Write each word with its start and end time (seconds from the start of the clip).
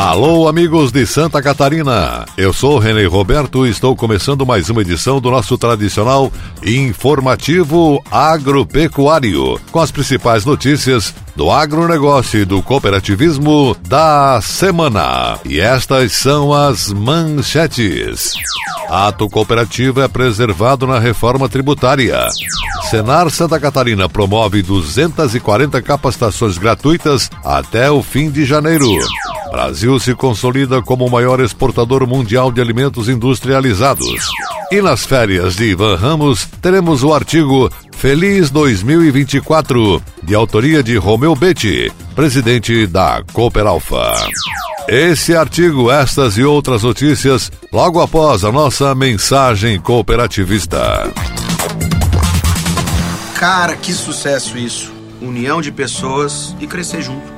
Alô, 0.00 0.46
amigos 0.46 0.92
de 0.92 1.04
Santa 1.04 1.42
Catarina. 1.42 2.24
Eu 2.36 2.52
sou 2.52 2.78
René 2.78 3.04
Roberto 3.06 3.66
e 3.66 3.70
estou 3.70 3.96
começando 3.96 4.46
mais 4.46 4.70
uma 4.70 4.80
edição 4.80 5.20
do 5.20 5.28
nosso 5.28 5.58
tradicional 5.58 6.32
informativo 6.64 8.00
agropecuário, 8.08 9.60
com 9.72 9.80
as 9.80 9.90
principais 9.90 10.44
notícias 10.44 11.12
do 11.34 11.50
agronegócio 11.50 12.38
e 12.38 12.44
do 12.44 12.62
cooperativismo 12.62 13.76
da 13.88 14.40
semana. 14.40 15.36
E 15.44 15.58
estas 15.58 16.12
são 16.12 16.54
as 16.54 16.92
manchetes. 16.92 18.34
Ato 18.88 19.28
cooperativo 19.28 20.00
é 20.00 20.06
preservado 20.06 20.86
na 20.86 21.00
reforma 21.00 21.48
tributária. 21.48 22.28
Senar 22.88 23.28
Santa 23.30 23.58
Catarina 23.58 24.08
promove 24.08 24.62
240 24.62 25.82
capacitações 25.82 26.56
gratuitas 26.56 27.28
até 27.44 27.90
o 27.90 28.00
fim 28.00 28.30
de 28.30 28.44
janeiro. 28.44 28.86
Brasil 29.50 29.98
se 29.98 30.14
consolida 30.14 30.82
como 30.82 31.06
o 31.06 31.10
maior 31.10 31.40
exportador 31.40 32.06
mundial 32.06 32.52
de 32.52 32.60
alimentos 32.60 33.08
industrializados. 33.08 34.28
E 34.70 34.82
nas 34.82 35.06
férias 35.06 35.56
de 35.56 35.64
Ivan 35.64 35.96
Ramos, 35.96 36.46
teremos 36.60 37.02
o 37.02 37.12
artigo 37.14 37.70
Feliz 37.98 38.50
2024, 38.50 40.00
de 40.22 40.34
autoria 40.34 40.82
de 40.82 40.96
Romeu 40.96 41.34
Betti, 41.34 41.90
presidente 42.14 42.86
da 42.86 43.24
Cooperalfa. 43.32 44.12
Esse 44.86 45.34
artigo, 45.34 45.90
estas 45.90 46.38
e 46.38 46.44
outras 46.44 46.82
notícias, 46.82 47.50
logo 47.72 48.00
após 48.00 48.44
a 48.44 48.52
nossa 48.52 48.94
mensagem 48.94 49.80
cooperativista. 49.80 51.12
Cara, 53.34 53.76
que 53.76 53.92
sucesso 53.92 54.56
isso! 54.56 54.92
União 55.20 55.60
de 55.60 55.72
pessoas 55.72 56.54
e 56.60 56.66
crescer 56.66 57.02
junto. 57.02 57.37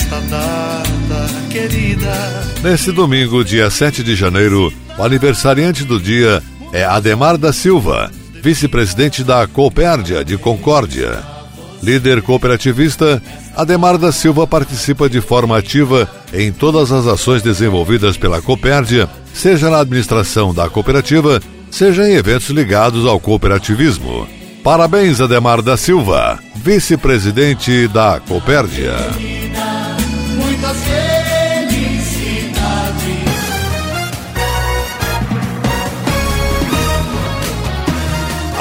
nesta 0.00 0.20
data 0.20 1.48
querida. 1.50 2.12
Nesse 2.62 2.90
domingo, 2.90 3.44
dia 3.44 3.68
7 3.68 4.02
de 4.02 4.16
janeiro, 4.16 4.72
o 4.98 5.02
aniversariante 5.02 5.84
do 5.84 6.00
dia 6.00 6.42
é 6.72 6.84
Ademar 6.84 7.36
da 7.36 7.52
Silva, 7.52 8.10
vice-presidente 8.42 9.22
da 9.22 9.46
Coopérdia 9.46 10.24
de 10.24 10.38
Concórdia. 10.38 11.18
Líder 11.82 12.22
cooperativista, 12.22 13.22
Ademar 13.54 13.98
da 13.98 14.12
Silva 14.12 14.46
participa 14.46 15.08
de 15.08 15.20
forma 15.20 15.58
ativa 15.58 16.08
em 16.32 16.52
todas 16.52 16.92
as 16.92 17.06
ações 17.06 17.42
desenvolvidas 17.42 18.16
pela 18.16 18.40
Coopérdia, 18.40 19.08
seja 19.34 19.68
na 19.68 19.80
administração 19.80 20.54
da 20.54 20.68
cooperativa, 20.68 21.40
seja 21.70 22.08
em 22.08 22.14
eventos 22.14 22.48
ligados 22.50 23.06
ao 23.06 23.20
cooperativismo. 23.20 24.26
Parabéns, 24.62 25.20
Ademar 25.20 25.62
da 25.62 25.76
Silva, 25.76 26.38
vice-presidente 26.54 27.88
da 27.88 28.20
Coopérdia. 28.20 28.94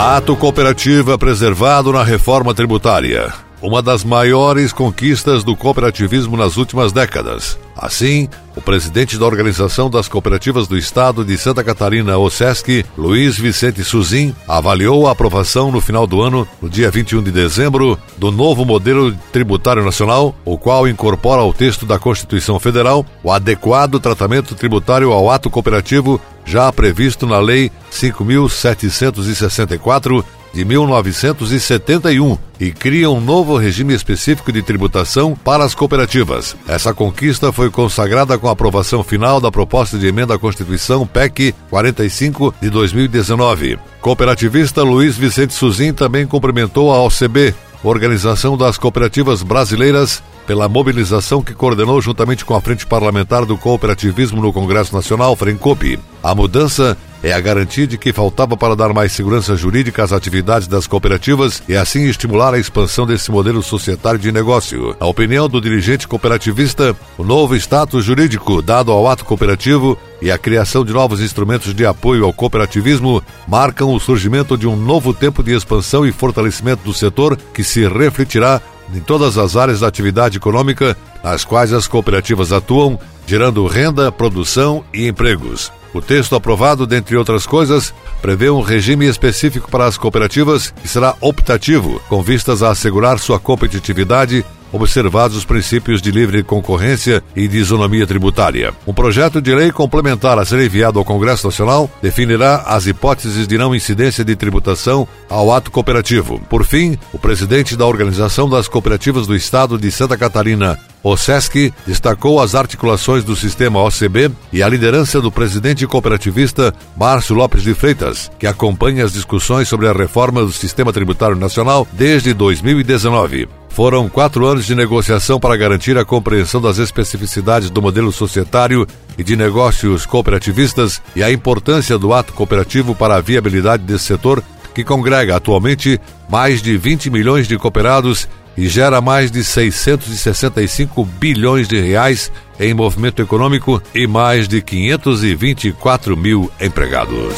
Ato 0.02 0.34
cooperativo 0.38 1.12
é 1.12 1.18
preservado 1.18 1.92
na 1.92 2.02
reforma 2.02 2.54
tributária. 2.54 3.34
Uma 3.62 3.82
das 3.82 4.06
maiores 4.06 4.72
conquistas 4.72 5.44
do 5.44 5.54
cooperativismo 5.56 6.38
nas 6.38 6.56
últimas 6.56 6.94
décadas. 6.94 7.60
Assim, 7.76 8.30
o 8.56 8.62
presidente 8.62 9.18
da 9.18 9.26
Organização 9.26 9.90
das 9.90 10.08
Cooperativas 10.08 10.68
do 10.68 10.78
Estado 10.78 11.26
de 11.26 11.36
Santa 11.38 11.62
Catarina, 11.64 12.18
OSESC, 12.18 12.86
Luiz 12.98 13.38
Vicente 13.38 13.84
Suzin, 13.84 14.34
avaliou 14.48 15.08
a 15.08 15.12
aprovação 15.12 15.72
no 15.72 15.82
final 15.82 16.08
do 16.08 16.22
ano, 16.22 16.48
no 16.62 16.70
dia 16.70 16.92
21 16.92 17.24
de 17.24 17.32
dezembro, 17.32 17.98
do 18.18 18.32
novo 18.32 18.66
modelo 18.66 19.14
tributário 19.32 19.84
nacional, 19.84 20.36
o 20.46 20.58
qual 20.58 20.88
incorpora 20.88 21.42
ao 21.42 21.54
texto 21.54 21.86
da 21.86 22.00
Constituição 22.00 22.60
Federal 22.60 23.06
o 23.24 23.32
adequado 23.32 24.00
tratamento 24.00 24.56
tributário 24.56 25.12
ao 25.12 25.30
ato 25.30 25.50
cooperativo 25.50 26.20
já 26.46 26.72
previsto 26.72 27.28
na 27.28 27.40
Lei 27.40 27.70
5.764 27.92 30.24
de 30.54 30.66
1971 30.66 32.38
e 32.60 32.72
cria 32.72 33.10
um 33.10 33.22
novo 33.22 33.58
regime 33.58 33.94
específico 33.94 34.52
de 34.52 34.62
tributação 34.62 35.36
para 35.36 35.64
as 35.64 35.74
cooperativas. 35.74 36.56
Essa 36.68 36.94
conquista 36.94 37.52
foi 37.52 37.70
consagrada 37.70 38.38
com 38.38 38.48
a 38.48 38.52
aprovação 38.52 39.04
final 39.04 39.40
da 39.40 39.52
proposta 39.52 39.98
de 39.98 40.08
emenda 40.08 40.36
à 40.36 40.40
Constituição 40.40 41.06
PEC 41.08 41.54
45 41.70 42.54
de 42.62 42.70
2019. 42.70 43.80
Cooperativista 44.02 44.84
Luiz 44.84 45.18
Vicente 45.18 45.54
Suzin 45.54 45.94
também 45.94 46.26
cumprimentou 46.26 46.94
a 46.94 47.04
OCB, 47.04 47.54
Organização 47.84 48.58
das 48.58 48.78
Cooperativas 48.78 49.42
Brasileiras, 49.42 50.22
pela 50.46 50.68
mobilização 50.68 51.42
que 51.42 51.54
coordenou 51.54 52.02
juntamente 52.02 52.44
com 52.44 52.56
a 52.56 52.62
Frente 52.62 52.86
Parlamentar 52.86 53.46
do 53.46 53.56
Cooperativismo 53.56 54.42
no 54.42 54.52
Congresso 54.52 54.96
Nacional, 54.96 55.36
FRENCOP. 55.36 56.00
A 56.24 56.34
mudança 56.34 56.98
é 57.22 57.34
a 57.34 57.40
garantia 57.40 57.86
de 57.86 57.98
que 57.98 58.14
faltava 58.14 58.56
para 58.56 58.76
dar 58.76 58.94
mais 58.94 59.12
segurança 59.12 59.56
jurídica 59.56 60.04
às 60.04 60.14
atividades 60.14 60.68
das 60.68 60.88
cooperativas 60.88 61.62
e 61.68 61.76
assim 61.76 62.04
estimular 62.04 62.54
a 62.54 62.60
expansão 62.60 63.06
desse 63.06 63.30
modelo 63.30 63.62
societário 63.62 64.20
de 64.20 64.32
negócio. 64.32 64.96
A 65.00 65.06
opinião 65.06 65.50
do 65.50 65.60
dirigente 65.60 66.08
cooperativista, 66.08 66.96
o 67.18 67.24
novo 67.24 67.56
status 67.56 68.06
jurídico 68.06 68.62
dado 68.62 68.92
ao 68.92 69.08
ato 69.08 69.26
cooperativo 69.26 69.98
e 70.22 70.32
a 70.32 70.38
criação 70.38 70.86
de 70.86 70.94
novos 70.94 71.22
instrumentos 71.22 71.74
de 71.74 71.86
apoio 71.86 72.26
ao 72.26 72.34
cooperativismo 72.34 73.22
marcam 73.48 73.94
o 73.94 74.00
surgimento 74.00 74.58
de 74.58 74.68
um 74.68 74.76
novo 74.76 75.14
tempo 75.14 75.44
de 75.44 75.54
expansão 75.54 76.06
e 76.06 76.12
fortalecimento 76.12 76.84
do 76.84 76.94
setor 76.94 77.38
que 77.54 77.64
se 77.64 77.88
refletirá 77.88 78.62
em 78.94 79.00
todas 79.00 79.38
as 79.38 79.56
áreas 79.56 79.82
da 79.82 79.88
atividade 79.88 80.38
econômica 80.38 80.98
nas 81.24 81.46
quais 81.46 81.74
as 81.74 81.88
cooperativas 81.88 82.52
atuam, 82.52 83.00
gerando 83.28 83.68
renda, 83.68 84.12
produção 84.12 84.84
e 84.94 85.08
empregos. 85.08 85.72
O 85.94 86.02
texto 86.02 86.36
aprovado, 86.36 86.86
dentre 86.86 87.18
outras 87.18 87.46
coisas, 87.46 87.94
prevê 88.22 88.50
um 88.50 88.62
regime 88.62 89.08
específico 89.08 89.72
para 89.72 89.86
as 89.86 89.98
cooperativas 89.98 90.70
que 90.70 90.88
será 90.88 91.16
optativo, 91.20 92.02
com 92.08 92.22
vistas 92.22 92.62
a 92.62 92.70
assegurar 92.70 93.18
sua 93.18 93.40
competitividade 93.40 94.46
observados 94.72 95.38
os 95.38 95.46
princípios 95.46 96.02
de 96.02 96.12
livre 96.12 96.44
concorrência 96.44 97.24
e 97.36 97.48
de 97.48 97.58
isonomia 97.58 98.06
tributária. 98.06 98.74
Um 98.86 98.94
projeto 98.94 99.42
de 99.42 99.54
lei 99.54 99.72
complementar 99.72 100.38
a 100.38 100.46
ser 100.46 100.60
enviado 100.60 101.00
ao 101.00 101.06
Congresso 101.06 101.48
Nacional 101.48 101.90
definirá 102.02 102.64
as 102.66 102.88
hipóteses 102.88 103.48
de 103.48 103.58
não 103.58 103.76
incidência 103.76 104.24
de 104.24 104.36
tributação 104.36 105.08
ao 105.30 105.52
ato 105.54 105.72
cooperativo. 105.72 106.40
Por 106.50 106.64
fim, 106.64 106.98
o 107.14 107.20
presidente 107.20 107.76
da 107.76 107.86
Organização 107.86 108.50
das 108.50 108.68
Cooperativas 108.68 109.28
do 109.28 109.36
Estado 109.36 109.78
de 109.78 109.92
Santa 109.92 110.18
Catarina, 110.18 110.78
o 111.02 111.16
SESC 111.16 111.74
destacou 111.88 112.42
as 112.42 112.56
articulações 112.56 113.24
do 113.24 113.36
sistema 113.36 113.82
OCB 113.82 114.32
e 114.52 114.62
a 114.62 114.68
liderança 114.68 115.22
do 115.22 115.32
presidente 115.32 115.88
cooperativista 115.88 116.74
Márcio 116.98 117.36
Lopes 117.36 117.64
de 117.64 117.74
Freitas, 117.74 118.30
que 118.38 118.46
acompanha 118.46 119.06
as 119.06 119.14
discussões 119.14 119.68
sobre 119.68 119.88
a 119.88 119.94
reforma 119.94 120.42
do 120.42 120.52
sistema 120.52 120.92
tributário 120.92 121.38
nacional 121.38 121.88
desde 121.94 122.34
2019. 122.34 123.59
Foram 123.80 124.10
quatro 124.10 124.46
anos 124.46 124.66
de 124.66 124.76
negociação 124.76 125.40
para 125.40 125.56
garantir 125.56 125.98
a 125.98 126.04
compreensão 126.04 126.60
das 126.60 126.80
especificidades 126.80 127.70
do 127.70 127.82
modelo 127.82 128.12
societário 128.12 128.86
e 129.18 129.24
de 129.24 129.38
negócios 129.38 130.06
cooperativistas 130.06 131.02
e 131.16 131.24
a 131.24 131.32
importância 131.32 131.98
do 131.98 132.14
ato 132.14 132.34
cooperativo 132.34 132.94
para 132.94 133.16
a 133.16 133.22
viabilidade 133.22 133.84
desse 133.84 134.04
setor, 134.04 134.44
que 134.76 134.84
congrega 134.84 135.38
atualmente 135.38 135.98
mais 136.30 136.62
de 136.62 136.76
20 136.78 137.10
milhões 137.10 137.48
de 137.48 137.58
cooperados 137.58 138.28
e 138.58 138.68
gera 138.68 139.00
mais 139.00 139.32
de 139.32 139.46
665 139.46 141.06
bilhões 141.06 141.66
de 141.66 141.80
reais 141.80 142.30
em 142.60 142.74
movimento 142.74 143.22
econômico 143.22 143.82
e 143.96 144.06
mais 144.06 144.46
de 144.46 144.62
524 144.62 146.18
mil 146.18 146.52
empregados. 146.60 147.34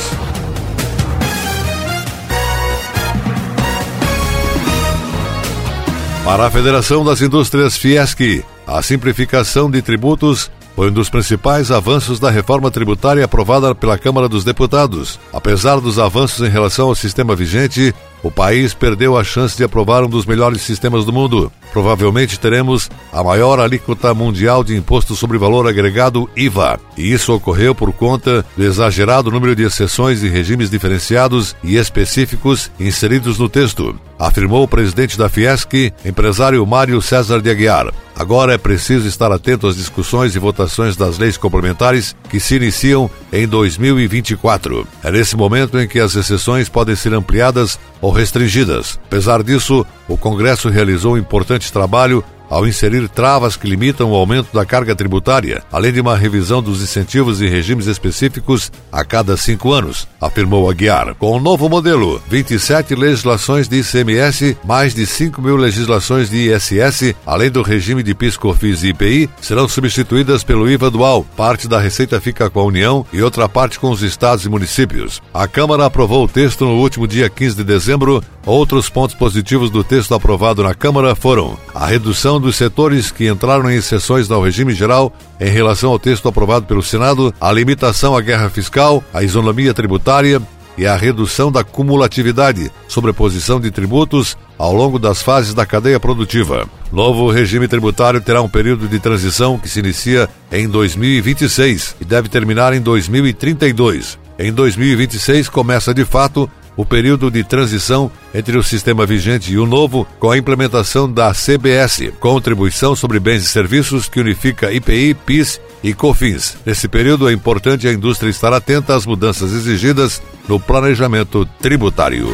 Para 6.23 6.45
a 6.45 6.51
Federação 6.51 7.03
das 7.03 7.19
Indústrias 7.19 7.75
Fiesc, 7.75 8.45
a 8.67 8.81
simplificação 8.83 9.71
de 9.71 9.81
tributos 9.81 10.51
foi 10.75 10.89
um 10.89 10.93
dos 10.93 11.09
principais 11.09 11.71
avanços 11.71 12.19
da 12.19 12.29
reforma 12.29 12.69
tributária 12.69 13.25
aprovada 13.25 13.73
pela 13.73 13.97
Câmara 13.97 14.29
dos 14.29 14.43
Deputados. 14.43 15.19
Apesar 15.33 15.79
dos 15.79 15.97
avanços 15.97 16.47
em 16.47 16.49
relação 16.49 16.89
ao 16.89 16.95
sistema 16.95 17.35
vigente, 17.35 17.93
o 18.23 18.31
país 18.31 18.73
perdeu 18.73 19.17
a 19.17 19.23
chance 19.23 19.57
de 19.57 19.63
aprovar 19.63 20.03
um 20.03 20.09
dos 20.09 20.25
melhores 20.25 20.61
sistemas 20.61 21.05
do 21.05 21.13
mundo. 21.13 21.51
Provavelmente 21.71 22.39
teremos 22.39 22.89
a 23.11 23.23
maior 23.23 23.59
alíquota 23.59 24.13
mundial 24.13 24.63
de 24.63 24.75
imposto 24.75 25.15
sobre 25.15 25.37
valor 25.37 25.67
agregado 25.67 26.29
IVA, 26.35 26.79
e 26.97 27.11
isso 27.11 27.33
ocorreu 27.33 27.73
por 27.73 27.93
conta 27.93 28.45
do 28.55 28.63
exagerado 28.63 29.31
número 29.31 29.55
de 29.55 29.63
exceções 29.63 30.21
e 30.21 30.27
regimes 30.27 30.69
diferenciados 30.69 31.55
e 31.63 31.77
específicos 31.77 32.71
inseridos 32.79 33.39
no 33.39 33.47
texto, 33.47 33.95
afirmou 34.19 34.63
o 34.63 34.67
presidente 34.67 35.17
da 35.17 35.29
Fiesc, 35.29 35.91
empresário 36.05 36.65
Mário 36.65 37.01
César 37.01 37.41
de 37.41 37.49
Aguiar. 37.49 37.91
Agora 38.15 38.53
é 38.53 38.57
preciso 38.57 39.07
estar 39.07 39.31
atento 39.31 39.65
às 39.65 39.75
discussões 39.75 40.35
e 40.35 40.39
votações 40.39 40.95
das 40.95 41.17
leis 41.17 41.37
complementares 41.37 42.15
que 42.29 42.39
se 42.39 42.55
iniciam 42.55 43.09
em 43.33 43.47
2024. 43.47 44.87
É 45.03 45.09
nesse 45.09 45.35
momento 45.35 45.79
em 45.79 45.87
que 45.87 45.99
as 45.99 46.15
exceções 46.15 46.69
podem 46.69 46.95
ser 46.95 47.13
ampliadas 47.13 47.79
ou 47.99 48.10
restringidas. 48.11 48.99
Apesar 49.05 49.43
disso, 49.43 49.85
o 50.07 50.17
Congresso 50.17 50.69
realizou 50.69 51.13
um 51.13 51.17
importante 51.17 51.71
trabalho 51.71 52.23
ao 52.51 52.67
inserir 52.67 53.07
travas 53.07 53.55
que 53.55 53.65
limitam 53.65 54.11
o 54.11 54.15
aumento 54.15 54.53
da 54.53 54.65
carga 54.65 54.93
tributária, 54.93 55.63
além 55.71 55.93
de 55.93 56.01
uma 56.01 56.17
revisão 56.17 56.61
dos 56.61 56.83
incentivos 56.83 57.39
e 57.39 57.47
regimes 57.47 57.87
específicos 57.87 58.69
a 58.91 59.05
cada 59.05 59.37
cinco 59.37 59.71
anos, 59.71 60.05
afirmou 60.19 60.69
Aguiar. 60.69 61.15
Com 61.15 61.37
o 61.37 61.39
novo 61.39 61.69
modelo, 61.69 62.21
27 62.27 62.93
legislações 62.93 63.69
de 63.69 63.79
ICMS, 63.79 64.57
mais 64.65 64.93
de 64.93 65.05
5 65.05 65.41
mil 65.41 65.55
legislações 65.55 66.29
de 66.29 66.51
ISS, 66.51 67.15
além 67.25 67.49
do 67.49 67.61
regime 67.61 68.03
de 68.03 68.13
PIS, 68.13 68.35
COFINS 68.35 68.83
e 68.83 68.89
IPI, 68.89 69.29
serão 69.41 69.69
substituídas 69.69 70.43
pelo 70.43 70.69
IVA 70.69 70.91
dual. 70.91 71.25
Parte 71.37 71.69
da 71.69 71.79
receita 71.79 72.19
fica 72.19 72.49
com 72.49 72.59
a 72.59 72.65
União 72.65 73.05
e 73.13 73.21
outra 73.21 73.47
parte 73.47 73.79
com 73.79 73.89
os 73.89 74.01
estados 74.01 74.43
e 74.45 74.49
municípios. 74.49 75.21
A 75.33 75.47
Câmara 75.47 75.85
aprovou 75.85 76.25
o 76.25 76.27
texto 76.27 76.65
no 76.65 76.75
último 76.75 77.07
dia 77.07 77.29
15 77.29 77.55
de 77.55 77.63
dezembro. 77.63 78.21
Outros 78.45 78.89
pontos 78.89 79.15
positivos 79.15 79.69
do 79.69 79.83
texto 79.83 80.15
aprovado 80.15 80.63
na 80.63 80.73
Câmara 80.73 81.13
foram 81.13 81.57
a 81.75 81.85
redução 81.85 82.39
dos 82.39 82.55
setores 82.55 83.11
que 83.11 83.27
entraram 83.27 83.69
em 83.69 83.75
exceções 83.75 84.29
ao 84.31 84.43
regime 84.43 84.73
geral 84.73 85.13
em 85.39 85.49
relação 85.49 85.91
ao 85.91 85.99
texto 85.99 86.27
aprovado 86.27 86.65
pelo 86.65 86.81
Senado, 86.81 87.33
a 87.39 87.51
limitação 87.51 88.15
à 88.15 88.21
guerra 88.21 88.49
fiscal, 88.49 89.03
a 89.13 89.21
isonomia 89.21 89.73
tributária 89.73 90.41
e 90.75 90.87
a 90.87 90.95
redução 90.95 91.51
da 91.51 91.63
cumulatividade, 91.63 92.71
sobreposição 92.87 93.59
de 93.59 93.69
tributos 93.69 94.35
ao 94.57 94.73
longo 94.73 94.97
das 94.97 95.21
fases 95.21 95.53
da 95.53 95.65
cadeia 95.65 95.99
produtiva. 95.99 96.67
Novo 96.91 97.29
regime 97.29 97.67
tributário 97.67 98.21
terá 98.21 98.41
um 98.41 98.49
período 98.49 98.87
de 98.87 98.99
transição 98.99 99.59
que 99.59 99.69
se 99.69 99.79
inicia 99.79 100.27
em 100.51 100.67
2026 100.67 101.97
e 102.01 102.05
deve 102.05 102.29
terminar 102.29 102.73
em 102.73 102.81
2032. 102.81 104.17
Em 104.39 104.51
2026 104.51 105.49
começa 105.49 105.93
de 105.93 106.03
fato 106.03 106.49
o 106.81 106.85
período 106.85 107.29
de 107.29 107.43
transição 107.43 108.11
entre 108.33 108.57
o 108.57 108.63
sistema 108.63 109.05
vigente 109.05 109.53
e 109.53 109.57
o 109.59 109.67
novo, 109.67 110.07
com 110.19 110.31
a 110.31 110.37
implementação 110.37 111.11
da 111.11 111.31
CBS, 111.31 112.11
Contribuição 112.19 112.95
sobre 112.95 113.19
Bens 113.19 113.43
e 113.43 113.47
Serviços, 113.47 114.09
que 114.09 114.19
unifica 114.19 114.73
IPI, 114.73 115.13
PIS 115.13 115.61
e 115.83 115.93
COFINS. 115.93 116.57
Nesse 116.65 116.87
período 116.87 117.29
é 117.29 117.33
importante 117.33 117.87
a 117.87 117.93
indústria 117.93 118.31
estar 118.31 118.51
atenta 118.51 118.95
às 118.95 119.05
mudanças 119.05 119.53
exigidas 119.53 120.23
no 120.47 120.59
planejamento 120.59 121.45
tributário. 121.61 122.27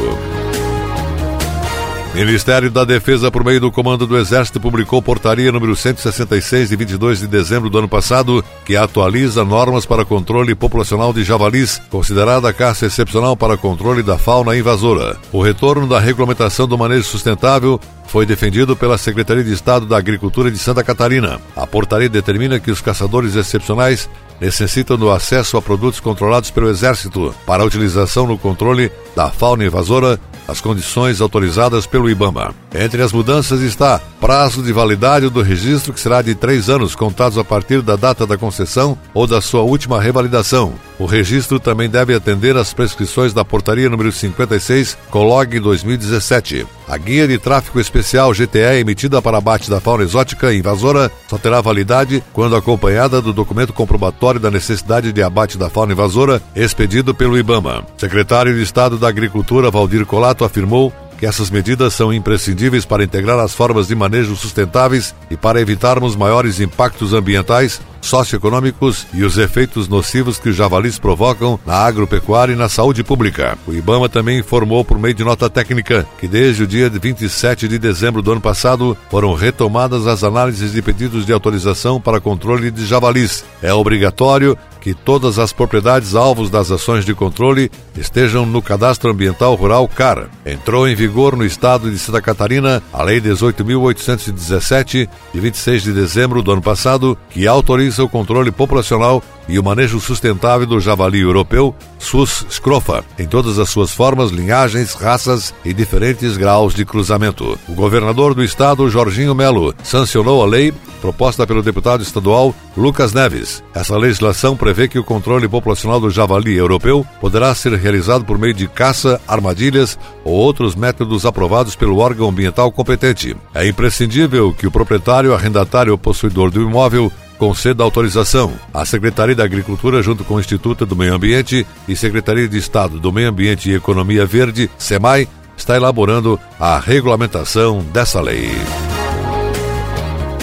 Ministério 2.17 2.71
da 2.71 2.83
Defesa, 2.83 3.29
por 3.29 3.43
meio 3.43 3.61
do 3.61 3.71
Comando 3.71 4.07
do 4.07 4.17
Exército, 4.17 4.59
publicou 4.59 5.03
portaria 5.03 5.51
número 5.51 5.75
166 5.75 6.69
de 6.69 6.75
22 6.75 7.19
de 7.19 7.27
dezembro 7.27 7.69
do 7.69 7.77
ano 7.77 7.87
passado, 7.87 8.43
que 8.65 8.75
atualiza 8.75 9.45
normas 9.45 9.85
para 9.85 10.03
controle 10.03 10.55
populacional 10.55 11.13
de 11.13 11.23
javalis, 11.23 11.79
considerada 11.91 12.51
caça 12.51 12.87
excepcional 12.87 13.37
para 13.37 13.55
controle 13.55 14.01
da 14.01 14.17
fauna 14.17 14.57
invasora. 14.57 15.15
O 15.31 15.43
retorno 15.43 15.85
da 15.85 15.99
regulamentação 15.99 16.67
do 16.67 16.75
manejo 16.75 17.03
sustentável 17.03 17.79
foi 18.07 18.25
defendido 18.25 18.75
pela 18.75 18.97
Secretaria 18.97 19.43
de 19.43 19.53
Estado 19.53 19.85
da 19.85 19.97
Agricultura 19.97 20.49
de 20.49 20.57
Santa 20.57 20.83
Catarina. 20.83 21.39
A 21.55 21.67
portaria 21.67 22.09
determina 22.09 22.59
que 22.59 22.71
os 22.71 22.81
caçadores 22.81 23.35
excepcionais 23.35 24.09
necessitam 24.39 24.97
do 24.97 25.11
acesso 25.11 25.57
a 25.57 25.61
produtos 25.61 25.99
controlados 25.99 26.49
pelo 26.49 26.69
Exército 26.69 27.33
para 27.45 27.65
utilização 27.65 28.25
no 28.25 28.37
controle 28.37 28.91
da 29.15 29.29
fauna 29.29 29.65
invasora 29.65 30.19
as 30.47 30.61
condições 30.61 31.19
autorizadas 31.19 31.85
pelo 31.85 32.09
IBAMA. 32.09 32.55
Entre 32.73 33.01
as 33.01 33.11
mudanças 33.11 33.59
está 33.61 33.99
prazo 34.19 34.63
de 34.63 34.71
validade 34.71 35.29
do 35.29 35.41
registro, 35.41 35.91
que 35.91 35.99
será 35.99 36.21
de 36.21 36.33
três 36.33 36.69
anos, 36.69 36.95
contados 36.95 37.37
a 37.37 37.43
partir 37.43 37.81
da 37.81 37.95
data 37.97 38.25
da 38.25 38.37
concessão 38.37 38.97
ou 39.13 39.27
da 39.27 39.41
sua 39.41 39.61
última 39.61 40.01
revalidação. 40.01 40.73
O 40.99 41.05
registro 41.05 41.59
também 41.59 41.87
deve 41.87 42.15
atender 42.15 42.57
às 42.57 42.73
prescrições 42.73 43.31
da 43.31 43.45
Portaria 43.45 43.89
número 43.89 44.11
56, 44.11 44.97
Colog 45.11 45.59
2017. 45.59 46.65
A 46.87 46.97
Guia 46.97 47.27
de 47.27 47.37
Tráfico 47.37 47.79
Especial 47.79 48.33
GTE 48.33 48.79
emitida 48.79 49.21
para 49.21 49.37
abate 49.37 49.69
da 49.69 49.79
fauna 49.79 50.03
exótica 50.03 50.53
invasora 50.53 51.11
só 51.27 51.37
terá 51.37 51.61
validade 51.61 52.23
quando 52.33 52.55
acompanhada 52.55 53.21
do 53.21 53.31
documento 53.31 53.73
comprobatório 53.73 54.39
da 54.39 54.49
necessidade 54.49 55.13
de 55.13 55.21
abate 55.21 55.57
da 55.57 55.69
fauna 55.69 55.93
invasora 55.93 56.41
expedido 56.55 57.13
pelo 57.13 57.37
IBAMA. 57.37 57.85
Secretário 57.97 58.55
de 58.55 58.63
Estado 58.63 58.97
da 58.97 59.07
Agricultura 59.07 59.69
Valdir 59.69 60.03
Colato 60.03 60.43
afirmou 60.43 60.91
que 61.17 61.25
essas 61.25 61.49
medidas 61.49 61.93
são 61.93 62.13
imprescindíveis 62.13 62.85
para 62.85 63.03
integrar 63.03 63.39
as 63.39 63.53
formas 63.53 63.87
de 63.87 63.95
manejo 63.95 64.35
sustentáveis 64.35 65.13
e 65.29 65.35
para 65.35 65.59
evitarmos 65.59 66.15
maiores 66.15 66.59
impactos 66.59 67.13
ambientais 67.13 67.81
socioeconômicos 68.01 69.07
e 69.13 69.23
os 69.23 69.37
efeitos 69.37 69.87
nocivos 69.87 70.37
que 70.39 70.49
os 70.49 70.55
javalis 70.55 70.99
provocam 70.99 71.59
na 71.65 71.75
agropecuária 71.75 72.53
e 72.53 72.55
na 72.55 72.69
saúde 72.69 73.03
pública. 73.03 73.57
O 73.67 73.73
IBAMA 73.73 74.09
também 74.09 74.39
informou 74.39 74.83
por 74.83 74.99
meio 74.99 75.13
de 75.13 75.23
nota 75.23 75.49
técnica 75.49 76.07
que 76.19 76.27
desde 76.27 76.63
o 76.63 76.67
dia 76.67 76.89
27 76.89 77.67
de 77.67 77.77
dezembro 77.77 78.21
do 78.21 78.31
ano 78.31 78.41
passado 78.41 78.97
foram 79.09 79.33
retomadas 79.33 80.07
as 80.07 80.23
análises 80.23 80.71
de 80.71 80.81
pedidos 80.81 81.25
de 81.25 81.33
autorização 81.33 81.99
para 81.99 82.19
controle 82.19 82.71
de 82.71 82.85
javalis. 82.85 83.43
É 83.61 83.73
obrigatório 83.73 84.57
que 84.87 84.93
todas 84.93 85.37
as 85.37 85.51
propriedades 85.51 86.15
alvos 86.15 86.49
das 86.49 86.71
ações 86.71 87.03
de 87.03 87.13
controle 87.13 87.69
estejam 87.97 88.45
no 88.45 88.61
Cadastro 88.61 89.11
Ambiental 89.11 89.53
Rural 89.55 89.87
CAR. 89.87 90.29
Entrou 90.45 90.87
em 90.87 90.95
vigor 90.95 91.35
no 91.35 91.45
estado 91.45 91.91
de 91.91 91.99
Santa 91.99 92.21
Catarina 92.21 92.81
a 92.93 93.03
Lei 93.03 93.19
18.817, 93.19 95.09
de 95.33 95.39
26 95.39 95.83
de 95.83 95.91
dezembro 95.91 96.41
do 96.41 96.51
ano 96.51 96.61
passado, 96.61 97.17
que 97.29 97.47
autoriza 97.47 97.86
o 97.97 98.09
controle 98.09 98.51
populacional 98.51 99.23
e 99.47 99.57
o 99.57 99.63
manejo 99.63 99.99
sustentável 99.99 100.67
do 100.67 100.79
javali 100.79 101.21
europeu, 101.21 101.73
Sus 101.99 102.45
scrofa, 102.49 103.03
em 103.17 103.27
todas 103.27 103.57
as 103.57 103.69
suas 103.69 103.91
formas, 103.91 104.31
linhagens, 104.31 104.93
raças 104.93 105.53
e 105.63 105.73
diferentes 105.73 106.37
graus 106.37 106.73
de 106.73 106.85
cruzamento. 106.85 107.57
O 107.67 107.73
governador 107.73 108.33
do 108.33 108.43
estado, 108.43 108.89
Jorginho 108.89 109.33
Melo, 109.33 109.73
sancionou 109.83 110.43
a 110.43 110.45
lei 110.45 110.73
proposta 111.01 111.45
pelo 111.45 111.63
deputado 111.63 112.03
estadual 112.03 112.53
Lucas 112.75 113.13
Neves. 113.13 113.63
Essa 113.73 113.97
legislação 113.97 114.55
prevê 114.55 114.87
que 114.87 114.99
o 114.99 115.03
controle 115.03 115.47
populacional 115.47 115.99
do 115.99 116.09
javali 116.09 116.55
europeu 116.55 117.05
poderá 117.19 117.53
ser 117.55 117.73
realizado 117.73 118.25
por 118.25 118.37
meio 118.37 118.53
de 118.53 118.67
caça, 118.67 119.21
armadilhas 119.27 119.97
ou 120.23 120.33
outros 120.33 120.75
métodos 120.75 121.25
aprovados 121.25 121.75
pelo 121.75 121.97
órgão 121.97 122.29
ambiental 122.29 122.71
competente. 122.71 123.35
É 123.53 123.67
imprescindível 123.67 124.53
que 124.53 124.67
o 124.67 124.71
proprietário, 124.71 125.33
arrendatário 125.33 125.91
ou 125.91 125.97
possuidor 125.97 126.51
do 126.51 126.61
imóvel 126.61 127.11
conceda 127.37 127.83
autorização. 127.83 128.53
A 128.73 128.85
Secretaria 128.85 129.35
da 129.35 129.43
Agricultura, 129.43 130.01
junto 130.01 130.23
com 130.23 130.35
o 130.35 130.39
Instituto 130.39 130.85
do 130.85 130.95
Meio 130.95 131.13
Ambiente 131.13 131.65
e 131.87 131.95
Secretaria 131.95 132.47
de 132.47 132.57
Estado 132.57 132.99
do 132.99 133.11
Meio 133.11 133.29
Ambiente 133.29 133.69
e 133.69 133.75
Economia 133.75 134.25
Verde, 134.25 134.69
SEMAI, 134.77 135.27
está 135.55 135.75
elaborando 135.75 136.39
a 136.59 136.79
regulamentação 136.79 137.83
dessa 137.91 138.21
lei. 138.21 138.51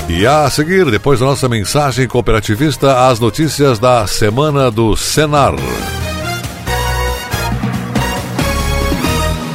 E 0.09 0.27
a 0.27 0.49
seguir, 0.51 0.91
depois 0.91 1.21
da 1.21 1.27
nossa 1.27 1.49
mensagem 1.49 2.07
cooperativista, 2.07 3.09
as 3.09 3.19
notícias 3.19 3.79
da 3.79 4.07
semana 4.07 4.71
do 4.71 4.95
Senar. 4.97 5.55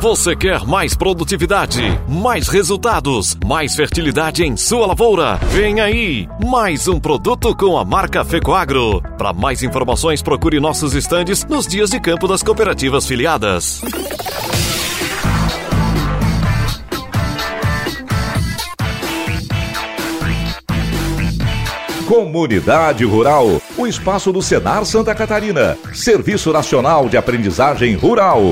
Você 0.00 0.34
quer 0.34 0.66
mais 0.66 0.96
produtividade, 0.96 1.80
mais 2.08 2.48
resultados, 2.48 3.36
mais 3.46 3.76
fertilidade 3.76 4.42
em 4.42 4.56
sua 4.56 4.86
lavoura? 4.86 5.36
Vem 5.50 5.80
aí, 5.80 6.28
mais 6.44 6.88
um 6.88 6.98
produto 6.98 7.54
com 7.54 7.78
a 7.78 7.84
marca 7.84 8.24
Fecoagro. 8.24 9.00
Para 9.16 9.32
mais 9.32 9.62
informações, 9.62 10.20
procure 10.20 10.58
nossos 10.58 10.94
estandes 10.94 11.44
nos 11.44 11.68
dias 11.68 11.90
de 11.90 12.00
campo 12.00 12.26
das 12.26 12.42
cooperativas 12.42 13.06
filiadas. 13.06 13.80
Comunidade 22.08 23.04
Rural, 23.04 23.62
o 23.78 23.86
espaço 23.86 24.32
do 24.32 24.42
Senar 24.42 24.84
Santa 24.84 25.14
Catarina, 25.14 25.78
Serviço 25.94 26.52
Nacional 26.52 27.08
de 27.08 27.16
Aprendizagem 27.16 27.94
Rural. 27.94 28.42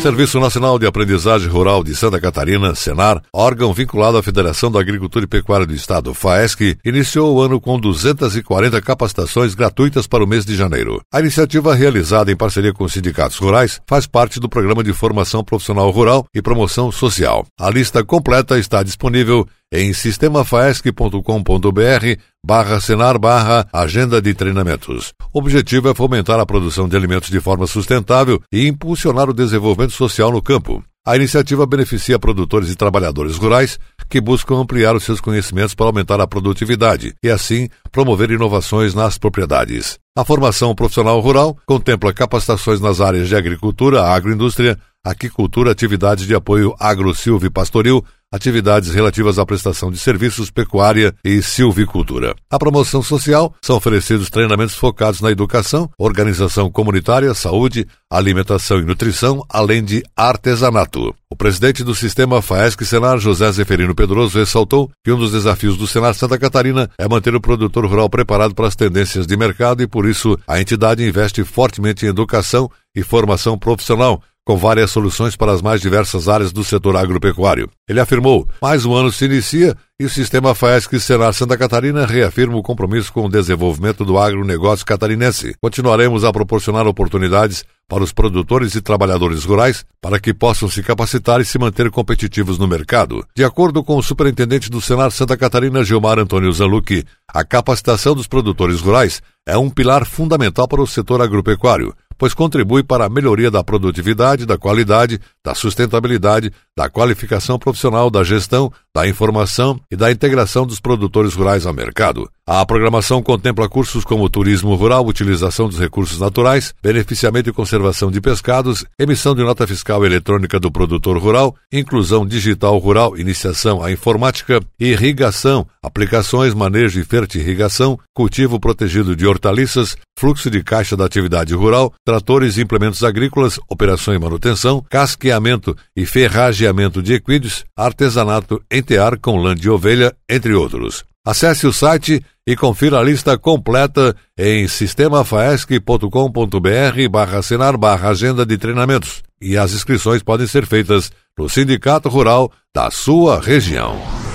Serviço 0.00 0.38
Nacional 0.38 0.78
de 0.78 0.86
Aprendizagem 0.86 1.48
Rural 1.48 1.82
de 1.82 1.94
Santa 1.94 2.20
Catarina, 2.20 2.74
Senar, 2.74 3.20
órgão 3.32 3.72
vinculado 3.72 4.16
à 4.16 4.22
Federação 4.22 4.70
da 4.70 4.78
Agricultura 4.78 5.24
e 5.24 5.28
Pecuária 5.28 5.66
do 5.66 5.74
Estado, 5.74 6.14
FAESC, 6.14 6.78
iniciou 6.84 7.34
o 7.34 7.40
ano 7.40 7.60
com 7.60 7.78
240 7.78 8.80
capacitações 8.82 9.54
gratuitas 9.54 10.06
para 10.06 10.22
o 10.22 10.26
mês 10.26 10.44
de 10.44 10.54
janeiro. 10.54 11.00
A 11.12 11.18
iniciativa, 11.18 11.74
realizada 11.74 12.30
em 12.30 12.36
parceria 12.36 12.72
com 12.72 12.84
os 12.84 12.92
sindicatos 12.92 13.38
rurais, 13.38 13.80
faz 13.86 14.06
parte 14.06 14.38
do 14.38 14.48
Programa 14.48 14.84
de 14.84 14.92
Formação 14.92 15.42
Profissional 15.42 15.90
Rural 15.90 16.24
e 16.32 16.40
Promoção 16.40 16.92
Social. 16.92 17.44
A 17.58 17.68
lista 17.68 18.04
completa 18.04 18.58
está 18.58 18.82
disponível 18.82 19.46
em 19.72 19.92
sistemafaesc.com.br 19.92 22.20
barra 22.44 22.80
senar 22.80 23.18
barra 23.18 23.66
agenda 23.72 24.22
de 24.22 24.32
treinamentos. 24.34 25.12
O 25.32 25.38
objetivo 25.38 25.88
é 25.88 25.94
fomentar 25.94 26.38
a 26.38 26.46
produção 26.46 26.88
de 26.88 26.96
alimentos 26.96 27.30
de 27.30 27.40
forma 27.40 27.66
sustentável 27.66 28.40
e 28.52 28.68
impulsionar 28.68 29.28
o 29.28 29.34
desenvolvimento 29.34 29.92
social 29.92 30.30
no 30.30 30.40
campo. 30.40 30.82
A 31.04 31.14
iniciativa 31.14 31.64
beneficia 31.64 32.18
produtores 32.18 32.68
e 32.68 32.74
trabalhadores 32.74 33.36
rurais 33.36 33.78
que 34.08 34.20
buscam 34.20 34.56
ampliar 34.56 34.96
os 34.96 35.04
seus 35.04 35.20
conhecimentos 35.20 35.72
para 35.72 35.86
aumentar 35.86 36.20
a 36.20 36.26
produtividade 36.26 37.14
e, 37.22 37.30
assim, 37.30 37.68
promover 37.92 38.32
inovações 38.32 38.92
nas 38.92 39.16
propriedades. 39.16 40.00
A 40.18 40.24
formação 40.24 40.74
profissional 40.74 41.20
rural 41.20 41.56
contempla 41.64 42.12
capacitações 42.12 42.80
nas 42.80 43.00
áreas 43.00 43.28
de 43.28 43.36
agricultura, 43.36 44.02
agroindústria, 44.02 44.76
aquicultura, 45.04 45.70
atividades 45.70 46.26
de 46.26 46.34
apoio 46.34 46.74
agro 46.80 47.12
e 47.44 47.50
pastoril, 47.50 48.04
atividades 48.32 48.92
relativas 48.92 49.38
à 49.38 49.46
prestação 49.46 49.90
de 49.90 49.98
serviços, 49.98 50.50
pecuária 50.50 51.14
e 51.24 51.42
silvicultura. 51.42 52.34
A 52.50 52.58
promoção 52.58 53.02
social 53.02 53.54
são 53.62 53.76
oferecidos 53.76 54.30
treinamentos 54.30 54.74
focados 54.74 55.20
na 55.20 55.30
educação, 55.30 55.90
organização 55.98 56.70
comunitária, 56.70 57.32
saúde, 57.34 57.86
alimentação 58.10 58.78
e 58.78 58.84
nutrição, 58.84 59.44
além 59.48 59.82
de 59.82 60.02
artesanato. 60.16 61.14
O 61.28 61.34
presidente 61.36 61.82
do 61.82 61.94
sistema 61.94 62.40
FAESC 62.40 62.84
Senar, 62.84 63.18
José 63.18 63.50
Zeferino 63.50 63.94
Pedroso, 63.94 64.38
ressaltou 64.38 64.90
que 65.04 65.10
um 65.10 65.18
dos 65.18 65.32
desafios 65.32 65.76
do 65.76 65.86
Senar 65.86 66.14
Santa 66.14 66.38
Catarina 66.38 66.88
é 66.96 67.08
manter 67.08 67.34
o 67.34 67.40
produtor 67.40 67.84
rural 67.84 68.08
preparado 68.08 68.54
para 68.54 68.68
as 68.68 68.76
tendências 68.76 69.26
de 69.26 69.36
mercado 69.36 69.82
e, 69.82 69.86
por 69.88 70.06
isso, 70.06 70.38
a 70.46 70.60
entidade 70.60 71.06
investe 71.06 71.42
fortemente 71.42 72.06
em 72.06 72.08
educação 72.08 72.70
e 72.94 73.02
formação 73.02 73.58
profissional, 73.58 74.22
com 74.46 74.56
várias 74.56 74.92
soluções 74.92 75.34
para 75.34 75.50
as 75.50 75.60
mais 75.60 75.80
diversas 75.80 76.28
áreas 76.28 76.52
do 76.52 76.62
setor 76.62 76.96
agropecuário. 76.96 77.68
Ele 77.88 77.98
afirmou: 77.98 78.48
mais 78.62 78.86
um 78.86 78.94
ano 78.94 79.10
se 79.10 79.24
inicia 79.24 79.76
e 79.98 80.04
o 80.04 80.10
sistema 80.10 80.54
FAESC 80.54 81.00
Senar 81.00 81.32
Santa 81.32 81.56
Catarina 81.56 82.06
reafirma 82.06 82.56
o 82.56 82.62
compromisso 82.62 83.12
com 83.12 83.26
o 83.26 83.28
desenvolvimento 83.28 84.04
do 84.04 84.16
agronegócio 84.16 84.86
catarinense. 84.86 85.54
Continuaremos 85.60 86.22
a 86.22 86.32
proporcionar 86.32 86.86
oportunidades 86.86 87.64
para 87.88 88.04
os 88.04 88.12
produtores 88.12 88.74
e 88.74 88.82
trabalhadores 88.82 89.44
rurais 89.44 89.84
para 90.00 90.20
que 90.20 90.34
possam 90.34 90.68
se 90.68 90.82
capacitar 90.82 91.40
e 91.40 91.44
se 91.44 91.58
manter 91.58 91.90
competitivos 91.90 92.58
no 92.58 92.68
mercado. 92.68 93.24
De 93.34 93.42
acordo 93.42 93.82
com 93.82 93.96
o 93.96 94.02
superintendente 94.02 94.70
do 94.70 94.80
Senar 94.80 95.10
Santa 95.10 95.36
Catarina, 95.36 95.82
Gilmar 95.82 96.18
Antônio 96.18 96.52
Zanlucchi, 96.52 97.04
a 97.26 97.44
capacitação 97.44 98.14
dos 98.14 98.26
produtores 98.26 98.80
rurais 98.80 99.22
é 99.46 99.56
um 99.56 99.70
pilar 99.70 100.04
fundamental 100.04 100.68
para 100.68 100.82
o 100.82 100.86
setor 100.86 101.20
agropecuário 101.22 101.94
pois 102.18 102.34
contribui 102.34 102.82
para 102.82 103.04
a 103.04 103.08
melhoria 103.08 103.50
da 103.50 103.62
produtividade, 103.62 104.46
da 104.46 104.56
qualidade, 104.58 105.20
da 105.44 105.54
sustentabilidade, 105.54 106.52
da 106.76 106.88
qualificação 106.88 107.58
profissional, 107.58 108.10
da 108.10 108.24
gestão, 108.24 108.72
da 108.96 109.06
informação 109.06 109.78
e 109.90 109.94
da 109.94 110.10
integração 110.10 110.66
dos 110.66 110.80
produtores 110.80 111.34
rurais 111.34 111.66
ao 111.66 111.74
mercado. 111.74 112.30
A 112.48 112.64
programação 112.64 113.22
contempla 113.22 113.68
cursos 113.68 114.04
como 114.04 114.30
turismo 114.30 114.74
rural, 114.74 115.04
utilização 115.04 115.68
dos 115.68 115.78
recursos 115.78 116.18
naturais, 116.18 116.72
beneficiamento 116.82 117.50
e 117.50 117.52
conservação 117.52 118.10
de 118.10 118.20
pescados, 118.20 118.86
emissão 118.98 119.34
de 119.34 119.42
nota 119.42 119.66
fiscal 119.66 120.06
eletrônica 120.06 120.58
do 120.58 120.70
produtor 120.70 121.18
rural, 121.18 121.54
inclusão 121.70 122.24
digital 122.24 122.78
rural, 122.78 123.18
iniciação 123.18 123.82
à 123.82 123.92
informática, 123.92 124.62
irrigação, 124.80 125.66
aplicações, 125.82 126.54
manejo 126.54 127.00
e 127.00 127.04
fertirrigação, 127.04 127.98
cultivo 128.14 128.58
protegido 128.58 129.14
de 129.14 129.26
hortaliças, 129.26 129.96
fluxo 130.16 130.48
de 130.48 130.62
caixa 130.62 130.96
da 130.96 131.04
atividade 131.04 131.52
rural, 131.52 131.92
tratores 132.04 132.56
e 132.56 132.62
implementos 132.62 133.02
agrícolas, 133.02 133.58
operação 133.68 134.14
e 134.14 134.18
manutenção, 134.18 134.82
casqueamento 134.88 135.76
e 135.96 136.06
ferrageamento 136.06 137.02
de 137.02 137.12
equídeos, 137.12 137.64
artesanato 137.76 138.62
em 138.70 138.82
tear 138.86 139.18
com 139.18 139.36
lã 139.36 139.54
de 139.54 139.68
ovelha, 139.68 140.14
entre 140.28 140.54
outros. 140.54 141.04
Acesse 141.26 141.66
o 141.66 141.72
site 141.72 142.24
e 142.46 142.54
confira 142.54 143.00
a 143.00 143.02
lista 143.02 143.36
completa 143.36 144.14
em 144.38 144.68
sistemafaesc.com.br 144.68 147.08
barra 147.10 147.38
assinar 147.38 147.76
barra 147.76 148.10
agenda 148.10 148.46
de 148.46 148.56
treinamentos. 148.56 149.24
E 149.40 149.56
as 149.56 149.72
inscrições 149.72 150.22
podem 150.22 150.46
ser 150.46 150.64
feitas 150.64 151.10
no 151.36 151.48
Sindicato 151.48 152.08
Rural 152.08 152.50
da 152.72 152.90
sua 152.90 153.40
região. 153.40 154.25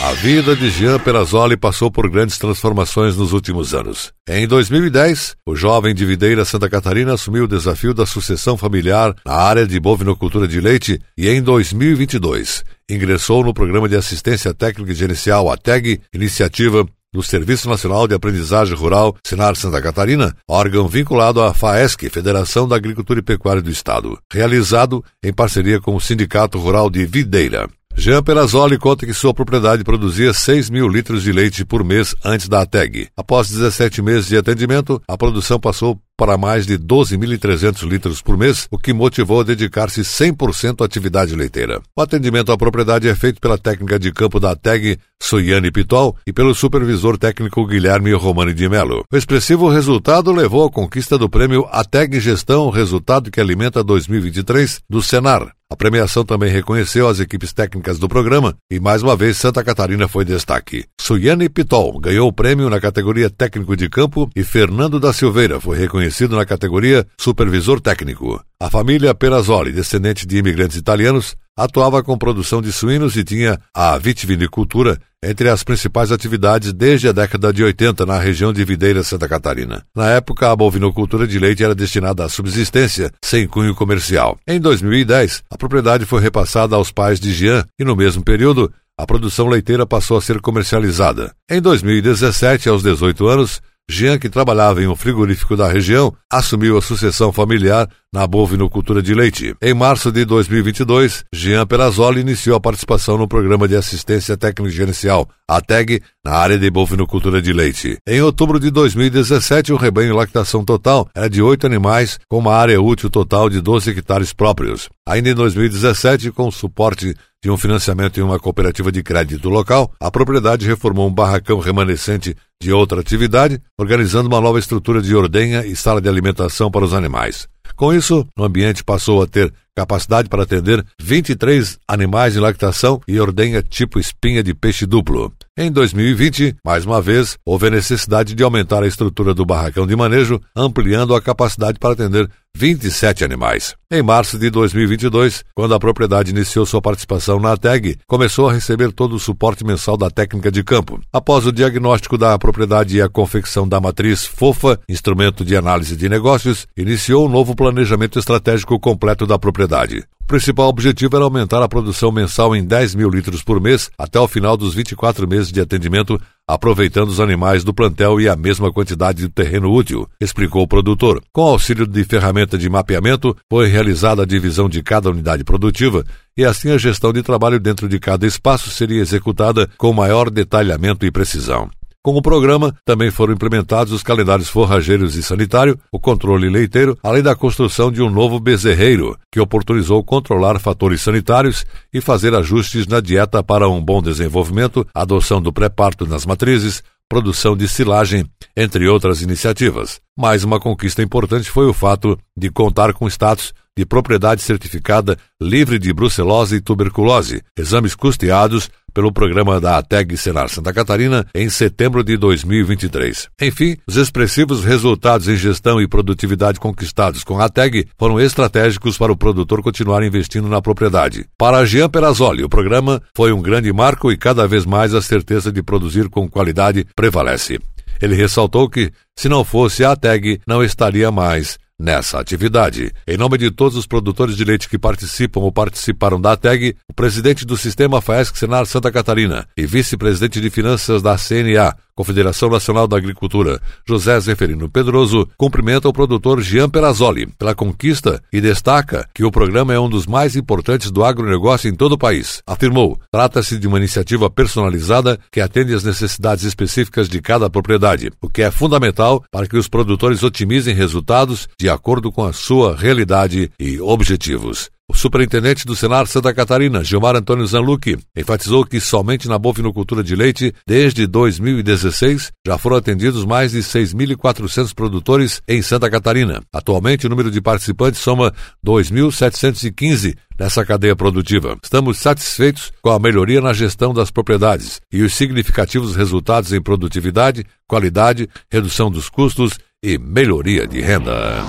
A 0.00 0.12
vida 0.12 0.54
de 0.54 0.70
Jean 0.70 1.00
Perazoli 1.00 1.56
passou 1.56 1.90
por 1.90 2.08
grandes 2.08 2.38
transformações 2.38 3.16
nos 3.16 3.32
últimos 3.32 3.74
anos. 3.74 4.12
Em 4.28 4.46
2010, 4.46 5.34
o 5.44 5.56
jovem 5.56 5.92
de 5.92 6.06
Videira 6.06 6.44
Santa 6.44 6.70
Catarina 6.70 7.14
assumiu 7.14 7.44
o 7.44 7.48
desafio 7.48 7.92
da 7.92 8.06
sucessão 8.06 8.56
familiar 8.56 9.12
na 9.26 9.34
área 9.34 9.66
de 9.66 9.78
bovinocultura 9.80 10.46
de 10.46 10.60
leite 10.60 11.00
e 11.16 11.28
em 11.28 11.42
2022 11.42 12.64
ingressou 12.88 13.42
no 13.42 13.52
Programa 13.52 13.88
de 13.88 13.96
Assistência 13.96 14.54
Técnica 14.54 14.92
e 14.92 14.94
Gerencial 14.94 15.50
ATEG, 15.50 16.00
iniciativa 16.14 16.86
do 17.12 17.20
Serviço 17.20 17.68
Nacional 17.68 18.06
de 18.06 18.14
Aprendizagem 18.14 18.76
Rural 18.76 19.16
Senar 19.24 19.56
Santa 19.56 19.82
Catarina, 19.82 20.32
órgão 20.48 20.86
vinculado 20.86 21.42
à 21.42 21.52
FAESC, 21.52 22.08
Federação 22.08 22.68
da 22.68 22.76
Agricultura 22.76 23.18
e 23.18 23.22
Pecuária 23.22 23.60
do 23.60 23.70
Estado, 23.70 24.16
realizado 24.32 25.04
em 25.24 25.32
parceria 25.32 25.80
com 25.80 25.96
o 25.96 26.00
Sindicato 26.00 26.56
Rural 26.56 26.88
de 26.88 27.04
Videira. 27.04 27.68
Jean 27.98 28.22
Perazoli 28.22 28.78
conta 28.78 29.04
que 29.04 29.12
sua 29.12 29.34
propriedade 29.34 29.82
produzia 29.82 30.32
6 30.32 30.70
mil 30.70 30.86
litros 30.86 31.24
de 31.24 31.32
leite 31.32 31.64
por 31.64 31.82
mês 31.82 32.14
antes 32.24 32.48
da 32.48 32.62
ATEG. 32.62 33.08
Após 33.16 33.50
17 33.50 34.00
meses 34.00 34.28
de 34.28 34.36
atendimento, 34.36 35.02
a 35.08 35.18
produção 35.18 35.58
passou 35.58 35.98
para 36.16 36.38
mais 36.38 36.64
de 36.64 36.78
12.300 36.78 37.82
litros 37.88 38.22
por 38.22 38.38
mês, 38.38 38.68
o 38.70 38.78
que 38.78 38.92
motivou 38.92 39.40
a 39.40 39.44
dedicar-se 39.44 40.02
100% 40.02 40.80
à 40.80 40.84
atividade 40.84 41.34
leiteira. 41.34 41.80
O 41.96 42.00
atendimento 42.00 42.52
à 42.52 42.56
propriedade 42.56 43.08
é 43.08 43.14
feito 43.16 43.40
pela 43.40 43.58
técnica 43.58 43.98
de 43.98 44.12
campo 44.12 44.38
da 44.38 44.54
TEG, 44.54 44.96
Soiane 45.20 45.72
Pitol, 45.72 46.16
e 46.24 46.32
pelo 46.32 46.54
supervisor 46.54 47.18
técnico 47.18 47.66
Guilherme 47.66 48.12
Romani 48.12 48.54
de 48.54 48.68
Melo. 48.68 49.02
O 49.12 49.16
expressivo 49.16 49.68
resultado 49.68 50.30
levou 50.30 50.64
à 50.64 50.70
conquista 50.70 51.18
do 51.18 51.28
prêmio 51.28 51.66
ATEG 51.72 52.20
Gestão 52.20 52.70
Resultado 52.70 53.28
que 53.28 53.40
Alimenta 53.40 53.82
2023 53.82 54.82
do 54.88 55.02
Senar, 55.02 55.52
a 55.70 55.76
premiação 55.76 56.24
também 56.24 56.50
reconheceu 56.50 57.06
as 57.08 57.20
equipes 57.20 57.52
técnicas 57.52 57.98
do 57.98 58.08
programa 58.08 58.56
e 58.70 58.80
mais 58.80 59.02
uma 59.02 59.14
vez 59.14 59.36
Santa 59.36 59.62
Catarina 59.62 60.08
foi 60.08 60.24
destaque. 60.24 60.86
Suyane 60.98 61.50
Pitol 61.50 62.00
ganhou 62.00 62.26
o 62.26 62.32
prêmio 62.32 62.70
na 62.70 62.80
categoria 62.80 63.28
técnico 63.28 63.76
de 63.76 63.86
campo 63.90 64.30
e 64.34 64.42
Fernando 64.42 64.98
da 64.98 65.12
Silveira 65.12 65.60
foi 65.60 65.76
reconhecido 65.76 66.36
na 66.36 66.46
categoria 66.46 67.06
supervisor 67.20 67.82
técnico. 67.82 68.42
A 68.58 68.70
família 68.70 69.14
Perazzoli, 69.14 69.70
descendente 69.70 70.26
de 70.26 70.38
imigrantes 70.38 70.76
italianos, 70.78 71.36
atuava 71.58 72.04
com 72.04 72.16
produção 72.16 72.62
de 72.62 72.70
suínos 72.70 73.16
e 73.16 73.24
tinha 73.24 73.58
a 73.74 73.98
vitivinicultura 73.98 74.96
entre 75.20 75.48
as 75.48 75.64
principais 75.64 76.12
atividades 76.12 76.72
desde 76.72 77.08
a 77.08 77.12
década 77.12 77.52
de 77.52 77.64
80 77.64 78.06
na 78.06 78.16
região 78.16 78.52
de 78.52 78.64
Videira, 78.64 79.02
Santa 79.02 79.28
Catarina. 79.28 79.82
Na 79.94 80.08
época, 80.10 80.48
a 80.48 80.54
bovinocultura 80.54 81.26
de 81.26 81.36
leite 81.40 81.64
era 81.64 81.74
destinada 81.74 82.24
à 82.24 82.28
subsistência, 82.28 83.10
sem 83.20 83.48
cunho 83.48 83.74
comercial. 83.74 84.38
Em 84.46 84.60
2010, 84.60 85.42
a 85.50 85.58
propriedade 85.58 86.06
foi 86.06 86.22
repassada 86.22 86.76
aos 86.76 86.92
pais 86.92 87.18
de 87.18 87.32
Jean 87.32 87.64
e, 87.76 87.84
no 87.84 87.96
mesmo 87.96 88.22
período, 88.22 88.72
a 88.96 89.04
produção 89.04 89.48
leiteira 89.48 89.84
passou 89.84 90.16
a 90.16 90.22
ser 90.22 90.40
comercializada. 90.40 91.32
Em 91.50 91.60
2017, 91.60 92.68
aos 92.68 92.84
18 92.84 93.26
anos, 93.26 93.60
Jean, 93.90 94.18
que 94.18 94.28
trabalhava 94.28 94.82
em 94.82 94.86
um 94.86 94.94
frigorífico 94.94 95.56
da 95.56 95.66
região, 95.66 96.14
assumiu 96.30 96.76
a 96.76 96.82
sucessão 96.82 97.32
familiar 97.32 97.88
na 98.12 98.26
bovinocultura 98.26 99.02
de 99.02 99.14
leite. 99.14 99.54
Em 99.62 99.74
março 99.74 100.10
de 100.10 100.24
2022, 100.24 101.24
Jean 101.32 101.66
Perazzoli 101.66 102.20
iniciou 102.20 102.56
a 102.56 102.60
participação 102.60 103.18
no 103.18 103.28
programa 103.28 103.68
de 103.68 103.76
assistência 103.76 104.36
técnico 104.36 104.70
gerencial, 104.70 105.28
a 105.46 105.60
TEG, 105.60 106.02
na 106.24 106.32
área 106.32 106.58
de 106.58 106.70
bovinocultura 106.70 107.40
de 107.40 107.52
leite. 107.52 107.98
Em 108.06 108.20
outubro 108.20 108.58
de 108.58 108.70
2017, 108.70 109.72
o 109.72 109.76
rebanho 109.76 110.16
lactação 110.16 110.64
total 110.64 111.08
era 111.14 111.28
de 111.28 111.42
oito 111.42 111.66
animais, 111.66 112.18
com 112.28 112.38
uma 112.38 112.54
área 112.54 112.80
útil 112.80 113.10
total 113.10 113.50
de 113.50 113.60
12 113.60 113.90
hectares 113.90 114.32
próprios. 114.32 114.88
Ainda 115.06 115.30
em 115.30 115.34
2017, 115.34 116.30
com 116.32 116.48
o 116.48 116.52
suporte 116.52 117.14
de 117.42 117.50
um 117.50 117.56
financiamento 117.56 118.18
em 118.18 118.22
uma 118.22 118.38
cooperativa 118.38 118.90
de 118.90 119.02
crédito 119.02 119.48
local, 119.48 119.92
a 120.00 120.10
propriedade 120.10 120.66
reformou 120.66 121.08
um 121.08 121.14
barracão 121.14 121.60
remanescente 121.60 122.34
de 122.60 122.72
outra 122.72 123.00
atividade, 123.00 123.60
organizando 123.78 124.28
uma 124.28 124.40
nova 124.40 124.58
estrutura 124.58 125.00
de 125.00 125.14
ordenha 125.14 125.64
e 125.64 125.76
sala 125.76 126.00
de 126.00 126.08
alimentação 126.08 126.70
para 126.70 126.84
os 126.84 126.92
animais. 126.92 127.46
Com 127.78 127.94
isso, 127.94 128.26
o 128.36 128.42
ambiente 128.42 128.82
passou 128.82 129.22
a 129.22 129.26
ter 129.28 129.54
capacidade 129.72 130.28
para 130.28 130.42
atender 130.42 130.84
23 131.00 131.78
animais 131.86 132.34
em 132.34 132.40
lactação 132.40 133.00
e 133.06 133.20
ordenha 133.20 133.62
tipo 133.62 134.00
espinha 134.00 134.42
de 134.42 134.52
peixe 134.52 134.84
duplo. 134.84 135.32
Em 135.56 135.70
2020, 135.70 136.56
mais 136.64 136.84
uma 136.84 137.00
vez, 137.00 137.38
houve 137.46 137.68
a 137.68 137.70
necessidade 137.70 138.34
de 138.34 138.42
aumentar 138.42 138.82
a 138.82 138.86
estrutura 138.88 139.32
do 139.32 139.46
barracão 139.46 139.86
de 139.86 139.94
manejo, 139.94 140.40
ampliando 140.56 141.14
a 141.14 141.22
capacidade 141.22 141.78
para 141.78 141.92
atender 141.92 142.28
27 142.58 143.24
animais. 143.24 143.76
Em 143.88 144.02
março 144.02 144.36
de 144.36 144.50
2022, 144.50 145.44
quando 145.54 145.74
a 145.74 145.78
propriedade 145.78 146.32
iniciou 146.32 146.66
sua 146.66 146.82
participação 146.82 147.38
na 147.38 147.56
TEG, 147.56 147.96
começou 148.04 148.48
a 148.48 148.52
receber 148.52 148.90
todo 148.90 149.14
o 149.14 149.18
suporte 149.20 149.64
mensal 149.64 149.96
da 149.96 150.10
técnica 150.10 150.50
de 150.50 150.64
campo. 150.64 151.00
Após 151.12 151.46
o 151.46 151.52
diagnóstico 151.52 152.18
da 152.18 152.36
propriedade 152.36 152.96
e 152.96 153.00
a 153.00 153.08
confecção 153.08 153.68
da 153.68 153.80
matriz 153.80 154.26
FOFA, 154.26 154.80
instrumento 154.88 155.44
de 155.44 155.56
análise 155.56 155.96
de 155.96 156.08
negócios, 156.08 156.66
iniciou 156.76 157.26
um 157.26 157.28
novo 157.30 157.54
planejamento 157.54 158.18
estratégico 158.18 158.78
completo 158.80 159.24
da 159.24 159.38
propriedade. 159.38 160.04
O 160.20 160.26
principal 160.26 160.68
objetivo 160.68 161.14
era 161.16 161.24
aumentar 161.24 161.62
a 161.62 161.68
produção 161.68 162.10
mensal 162.10 162.56
em 162.56 162.64
10 162.64 162.96
mil 162.96 163.08
litros 163.08 163.42
por 163.42 163.60
mês 163.60 163.88
até 163.96 164.18
o 164.18 164.26
final 164.26 164.56
dos 164.56 164.74
24 164.74 165.28
meses 165.28 165.52
de 165.52 165.60
atendimento, 165.60 166.20
aproveitando 166.48 167.10
os 167.10 167.20
animais 167.20 167.62
do 167.62 167.74
plantel 167.74 168.18
e 168.18 168.26
a 168.26 168.34
mesma 168.34 168.72
quantidade 168.72 169.18
de 169.18 169.28
terreno 169.28 169.70
útil, 169.70 170.08
explicou 170.18 170.62
o 170.62 170.66
produtor. 170.66 171.22
Com 171.30 171.42
auxílio 171.42 171.86
de 171.86 172.02
ferramenta 172.04 172.56
de 172.56 172.70
mapeamento, 172.70 173.36
foi 173.50 173.68
realizada 173.68 174.22
a 174.22 174.26
divisão 174.26 174.66
de 174.66 174.82
cada 174.82 175.10
unidade 175.10 175.44
produtiva 175.44 176.02
e 176.34 176.44
assim 176.44 176.70
a 176.70 176.78
gestão 176.78 177.12
de 177.12 177.22
trabalho 177.22 177.60
dentro 177.60 177.86
de 177.86 177.98
cada 178.00 178.26
espaço 178.26 178.70
seria 178.70 179.02
executada 179.02 179.68
com 179.76 179.92
maior 179.92 180.30
detalhamento 180.30 181.04
e 181.04 181.10
precisão. 181.10 181.68
Com 182.08 182.16
o 182.16 182.22
programa, 182.22 182.74
também 182.86 183.10
foram 183.10 183.34
implementados 183.34 183.92
os 183.92 184.02
calendários 184.02 184.48
forrageiros 184.48 185.14
e 185.14 185.22
sanitário, 185.22 185.78
o 185.92 186.00
controle 186.00 186.48
leiteiro, 186.48 186.98
além 187.02 187.22
da 187.22 187.36
construção 187.36 187.92
de 187.92 188.00
um 188.00 188.08
novo 188.08 188.40
bezerreiro, 188.40 189.14
que 189.30 189.38
oportunizou 189.38 190.02
controlar 190.02 190.58
fatores 190.58 191.02
sanitários 191.02 191.66
e 191.92 192.00
fazer 192.00 192.34
ajustes 192.34 192.86
na 192.86 193.00
dieta 193.00 193.42
para 193.42 193.68
um 193.68 193.84
bom 193.84 194.00
desenvolvimento, 194.00 194.86
adoção 194.94 195.42
do 195.42 195.52
pré-parto 195.52 196.06
nas 196.06 196.24
matrizes, 196.24 196.82
produção 197.10 197.54
de 197.54 197.68
silagem, 197.68 198.24
entre 198.56 198.88
outras 198.88 199.20
iniciativas. 199.20 200.00
Mais 200.20 200.42
uma 200.42 200.58
conquista 200.58 201.00
importante 201.00 201.48
foi 201.48 201.66
o 201.66 201.72
fato 201.72 202.18
de 202.36 202.50
contar 202.50 202.92
com 202.92 203.06
status 203.06 203.54
de 203.76 203.86
propriedade 203.86 204.42
certificada 204.42 205.16
livre 205.40 205.78
de 205.78 205.92
brucelose 205.92 206.56
e 206.56 206.60
tuberculose, 206.60 207.40
exames 207.56 207.94
custeados 207.94 208.68
pelo 208.92 209.12
programa 209.12 209.60
da 209.60 209.78
ATEG 209.78 210.16
Senar 210.16 210.48
Santa 210.48 210.72
Catarina 210.72 211.24
em 211.32 211.48
setembro 211.48 212.02
de 212.02 212.16
2023. 212.16 213.28
Enfim, 213.40 213.76
os 213.86 213.94
expressivos 213.94 214.64
resultados 214.64 215.28
em 215.28 215.36
gestão 215.36 215.80
e 215.80 215.86
produtividade 215.86 216.58
conquistados 216.58 217.22
com 217.22 217.38
a 217.38 217.44
ATEG 217.44 217.86
foram 217.96 218.18
estratégicos 218.18 218.98
para 218.98 219.12
o 219.12 219.16
produtor 219.16 219.62
continuar 219.62 220.02
investindo 220.02 220.48
na 220.48 220.60
propriedade. 220.60 221.26
Para 221.38 221.64
Jean 221.64 221.88
Perazzoli, 221.88 222.42
o 222.42 222.48
programa 222.48 223.00
foi 223.14 223.32
um 223.32 223.40
grande 223.40 223.72
marco 223.72 224.10
e 224.10 224.16
cada 224.16 224.48
vez 224.48 224.66
mais 224.66 224.94
a 224.94 225.00
certeza 225.00 225.52
de 225.52 225.62
produzir 225.62 226.08
com 226.08 226.28
qualidade 226.28 226.84
prevalece. 226.96 227.60
Ele 228.00 228.14
ressaltou 228.14 228.68
que, 228.68 228.92
se 229.16 229.28
não 229.28 229.44
fosse 229.44 229.84
a 229.84 229.92
ATEG, 229.92 230.40
não 230.46 230.62
estaria 230.62 231.10
mais 231.10 231.58
nessa 231.78 232.18
atividade. 232.18 232.92
Em 233.06 233.16
nome 233.16 233.38
de 233.38 233.50
todos 233.50 233.76
os 233.76 233.86
produtores 233.86 234.36
de 234.36 234.44
leite 234.44 234.68
que 234.68 234.78
participam 234.78 235.40
ou 235.40 235.52
participaram 235.52 236.20
da 236.20 236.36
TEG, 236.36 236.74
o 236.88 236.92
presidente 236.92 237.46
do 237.46 237.56
Sistema 237.56 238.00
FAESC 238.00 238.36
Senar 238.36 238.66
Santa 238.66 238.90
Catarina 238.90 239.46
e 239.56 239.64
vice-presidente 239.64 240.40
de 240.40 240.50
finanças 240.50 241.00
da 241.00 241.16
CNA, 241.16 241.76
Confederação 241.98 242.48
Nacional 242.48 242.86
da 242.86 242.96
Agricultura, 242.96 243.60
José 243.84 244.20
Zeferino 244.20 244.68
Pedroso, 244.70 245.28
cumprimenta 245.36 245.88
o 245.88 245.92
produtor 245.92 246.40
Jean 246.40 246.70
Perazzoli 246.70 247.26
pela 247.36 247.56
conquista 247.56 248.22
e 248.32 248.40
destaca 248.40 249.08
que 249.12 249.24
o 249.24 249.32
programa 249.32 249.74
é 249.74 249.80
um 249.80 249.88
dos 249.88 250.06
mais 250.06 250.36
importantes 250.36 250.92
do 250.92 251.04
agronegócio 251.04 251.68
em 251.68 251.74
todo 251.74 251.92
o 251.94 251.98
país. 251.98 252.40
Afirmou, 252.46 253.00
trata-se 253.10 253.58
de 253.58 253.66
uma 253.66 253.78
iniciativa 253.78 254.30
personalizada 254.30 255.18
que 255.32 255.40
atende 255.40 255.74
às 255.74 255.82
necessidades 255.82 256.44
específicas 256.44 257.08
de 257.08 257.20
cada 257.20 257.50
propriedade, 257.50 258.12
o 258.20 258.28
que 258.28 258.42
é 258.42 258.50
fundamental 258.52 259.24
para 259.32 259.48
que 259.48 259.56
os 259.56 259.66
produtores 259.66 260.22
otimizem 260.22 260.76
resultados 260.76 261.48
de 261.58 261.67
acordo 261.68 262.10
com 262.10 262.24
a 262.24 262.32
sua 262.32 262.76
realidade 262.76 263.50
e 263.58 263.80
objetivos. 263.80 264.70
O 264.90 264.96
superintendente 264.96 265.66
do 265.66 265.76
Senar 265.76 266.06
Santa 266.06 266.32
Catarina, 266.32 266.82
Gilmar 266.82 267.14
Antônio 267.14 267.46
Zanlucchi, 267.46 267.98
enfatizou 268.16 268.64
que 268.64 268.80
somente 268.80 269.28
na 269.28 269.38
bovinocultura 269.38 270.02
de 270.02 270.16
leite, 270.16 270.54
desde 270.66 271.06
2016, 271.06 272.32
já 272.46 272.56
foram 272.56 272.76
atendidos 272.76 273.26
mais 273.26 273.52
de 273.52 273.58
6.400 273.58 274.74
produtores 274.74 275.42
em 275.46 275.60
Santa 275.60 275.90
Catarina. 275.90 276.42
Atualmente, 276.50 277.06
o 277.06 277.10
número 277.10 277.30
de 277.30 277.38
participantes 277.40 278.00
soma 278.00 278.32
2.715 278.66 280.16
nessa 280.38 280.64
cadeia 280.64 280.96
produtiva. 280.96 281.58
Estamos 281.62 281.98
satisfeitos 281.98 282.72
com 282.80 282.90
a 282.90 282.98
melhoria 282.98 283.42
na 283.42 283.52
gestão 283.52 283.92
das 283.92 284.10
propriedades 284.10 284.80
e 284.90 285.02
os 285.02 285.12
significativos 285.14 285.94
resultados 285.96 286.50
em 286.52 286.62
produtividade, 286.62 287.44
qualidade, 287.68 288.26
redução 288.50 288.90
dos 288.90 289.10
custos 289.10 289.52
e 289.82 289.98
melhoria 289.98 290.66
de 290.66 290.80
renda. 290.80 291.44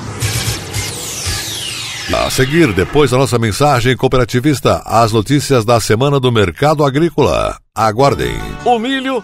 A 2.11 2.27
seguir, 2.31 2.73
depois 2.73 3.11
da 3.11 3.17
nossa 3.17 3.37
mensagem 3.37 3.95
cooperativista, 3.95 4.81
as 4.83 5.11
notícias 5.11 5.63
da 5.63 5.79
semana 5.79 6.19
do 6.19 6.31
mercado 6.31 6.83
agrícola. 6.83 7.55
Aguardem. 7.75 8.35
O 8.65 8.79
milho, 8.79 9.23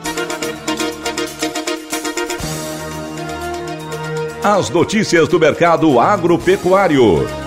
As 4.43 4.71
notícias 4.71 5.27
do 5.29 5.39
mercado 5.39 5.99
agropecuário. 5.99 7.40